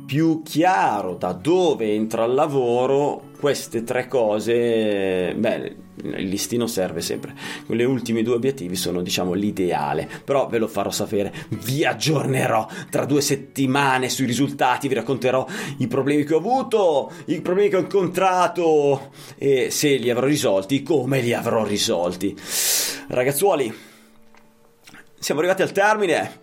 più 0.06 0.42
chiaro 0.42 1.16
da 1.16 1.34
dove 1.34 1.94
entra 1.94 2.24
il 2.24 2.34
lavoro, 2.34 3.24
queste 3.38 3.84
tre 3.84 4.08
cose, 4.08 5.36
beh, 5.36 5.76
il 6.04 6.28
listino 6.28 6.68
serve 6.68 7.02
sempre. 7.02 7.36
Quelle 7.66 7.84
ultimi 7.84 8.24
due 8.24 8.36
obiettivi 8.36 8.76
sono, 8.76 9.02
diciamo, 9.02 9.34
l'ideale. 9.34 10.08
Però 10.24 10.48
ve 10.48 10.58
lo 10.58 10.68
farò 10.68 10.92
sapere. 10.92 11.34
Vi 11.50 11.86
aggiornerò 11.86 12.68
tra 12.90 13.06
due 13.06 13.22
settimane 13.22 14.10
sui 14.10 14.26
risultati. 14.26 14.88
Vi 14.88 14.94
racconterò 14.94 15.46
i 15.78 15.88
problemi 15.88 16.24
che 16.24 16.34
ho 16.34 16.38
avuto, 16.38 17.12
i 17.26 17.42
problemi 17.42 17.70
che 17.70 17.78
ho 17.78 17.82
incontrato 17.82 19.12
e 19.38 19.70
se 19.72 19.96
li 19.96 20.10
avrò 20.10 20.26
risolti, 20.26 20.84
come 20.84 21.22
li 21.22 21.34
avrò 21.34 21.66
risolti. 21.66 22.36
Ragazzuoli, 23.08 23.74
siamo 25.20 25.40
arrivati 25.40 25.62
al 25.62 25.72
termine. 25.72 26.40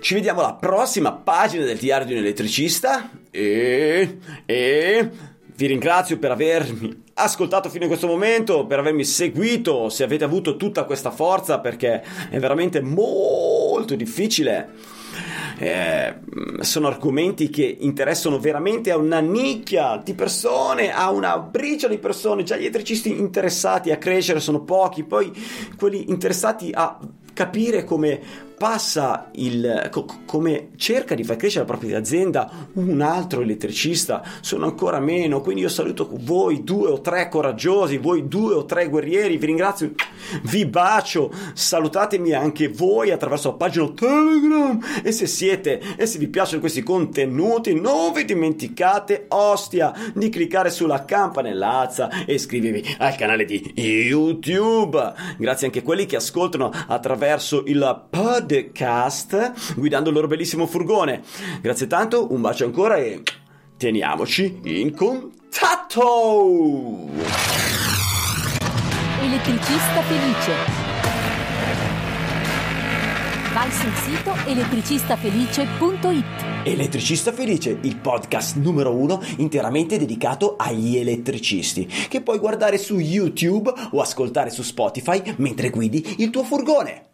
Ci 0.00 0.14
vediamo 0.14 0.40
alla 0.40 0.54
prossima 0.54 1.12
pagina 1.12 1.64
del 1.64 1.78
diario 1.78 2.06
di 2.06 2.12
un 2.12 2.18
elettricista 2.18 3.10
e, 3.30 4.18
e 4.44 5.10
vi 5.56 5.66
ringrazio 5.66 6.18
per 6.18 6.30
avermi 6.30 7.03
ascoltato 7.14 7.68
fino 7.68 7.84
a 7.84 7.88
questo 7.88 8.06
momento, 8.06 8.66
per 8.66 8.78
avermi 8.78 9.04
seguito, 9.04 9.88
se 9.88 10.04
avete 10.04 10.24
avuto 10.24 10.56
tutta 10.56 10.84
questa 10.84 11.10
forza 11.10 11.60
perché 11.60 12.02
è 12.30 12.38
veramente 12.38 12.80
molto 12.80 13.94
difficile. 13.94 15.02
Eh, 15.56 16.12
sono 16.60 16.88
argomenti 16.88 17.48
che 17.48 17.76
interessano 17.78 18.40
veramente 18.40 18.90
a 18.90 18.96
una 18.96 19.20
nicchia 19.20 20.00
di 20.02 20.12
persone, 20.12 20.92
a 20.92 21.10
una 21.10 21.38
briciola 21.38 21.94
di 21.94 22.00
persone. 22.00 22.42
Già 22.42 22.56
gli 22.56 22.64
elettricisti 22.64 23.10
interessati 23.10 23.92
a 23.92 23.96
crescere 23.96 24.40
sono 24.40 24.62
pochi, 24.62 25.04
poi 25.04 25.30
quelli 25.76 26.10
interessati 26.10 26.70
a 26.72 26.98
capire 27.32 27.84
come 27.84 28.20
passa 28.64 29.28
il 29.32 29.88
co- 29.90 30.06
come 30.24 30.70
cerca 30.76 31.14
di 31.14 31.22
far 31.22 31.36
crescere 31.36 31.66
la 31.66 31.70
propria 31.70 31.98
azienda 31.98 32.50
un 32.76 33.02
altro 33.02 33.42
elettricista 33.42 34.22
sono 34.40 34.64
ancora 34.64 35.00
meno 35.00 35.42
quindi 35.42 35.60
io 35.60 35.68
saluto 35.68 36.08
voi 36.10 36.64
due 36.64 36.88
o 36.88 37.02
tre 37.02 37.28
coraggiosi 37.28 37.98
voi 37.98 38.26
due 38.26 38.54
o 38.54 38.64
tre 38.64 38.88
guerrieri 38.88 39.36
vi 39.36 39.44
ringrazio 39.44 39.92
vi 40.44 40.64
bacio 40.64 41.30
salutatemi 41.52 42.32
anche 42.32 42.68
voi 42.68 43.10
attraverso 43.10 43.50
la 43.50 43.56
pagina 43.56 43.86
telegram 43.90 44.80
e 45.02 45.12
se 45.12 45.26
siete 45.26 45.78
e 45.98 46.06
se 46.06 46.16
vi 46.16 46.28
piacciono 46.28 46.60
questi 46.60 46.82
contenuti 46.82 47.78
non 47.78 48.14
vi 48.14 48.24
dimenticate 48.24 49.26
ostia 49.28 49.92
di 50.14 50.30
cliccare 50.30 50.70
sulla 50.70 51.04
campanellazza 51.04 52.24
e 52.24 52.32
iscrivervi 52.32 52.96
al 52.96 53.14
canale 53.16 53.44
di 53.44 53.72
youtube. 53.74 55.12
Grazie 55.36 55.66
anche 55.66 55.80
a 55.80 55.82
quelli 55.82 56.06
che 56.06 56.16
ascoltano 56.16 56.70
attraverso 56.86 57.64
il 57.66 58.06
pod 58.08 58.53
podcast 58.62 59.74
guidando 59.74 60.10
il 60.10 60.14
loro 60.14 60.28
bellissimo 60.28 60.66
furgone. 60.66 61.22
Grazie 61.60 61.88
tanto, 61.88 62.32
un 62.32 62.40
bacio 62.40 62.64
ancora 62.64 62.96
e 62.96 63.22
teniamoci 63.76 64.60
in 64.64 64.94
contatto! 64.94 66.02
Elettricista 69.20 70.02
felice. 70.02 70.52
Vai 73.52 73.70
sul 73.70 73.92
sito 73.94 74.34
elettricistafelice.it. 74.46 76.44
Elettricista 76.64 77.30
Felice, 77.30 77.78
il 77.82 77.96
podcast 77.98 78.56
numero 78.56 78.92
uno 78.92 79.22
interamente 79.36 79.98
dedicato 79.98 80.56
agli 80.56 80.96
elettricisti, 80.96 81.86
che 81.86 82.22
puoi 82.22 82.38
guardare 82.38 82.78
su 82.78 82.98
YouTube 82.98 83.72
o 83.92 84.00
ascoltare 84.00 84.50
su 84.50 84.62
Spotify 84.62 85.34
mentre 85.36 85.70
guidi 85.70 86.16
il 86.18 86.30
tuo 86.30 86.42
furgone. 86.42 87.13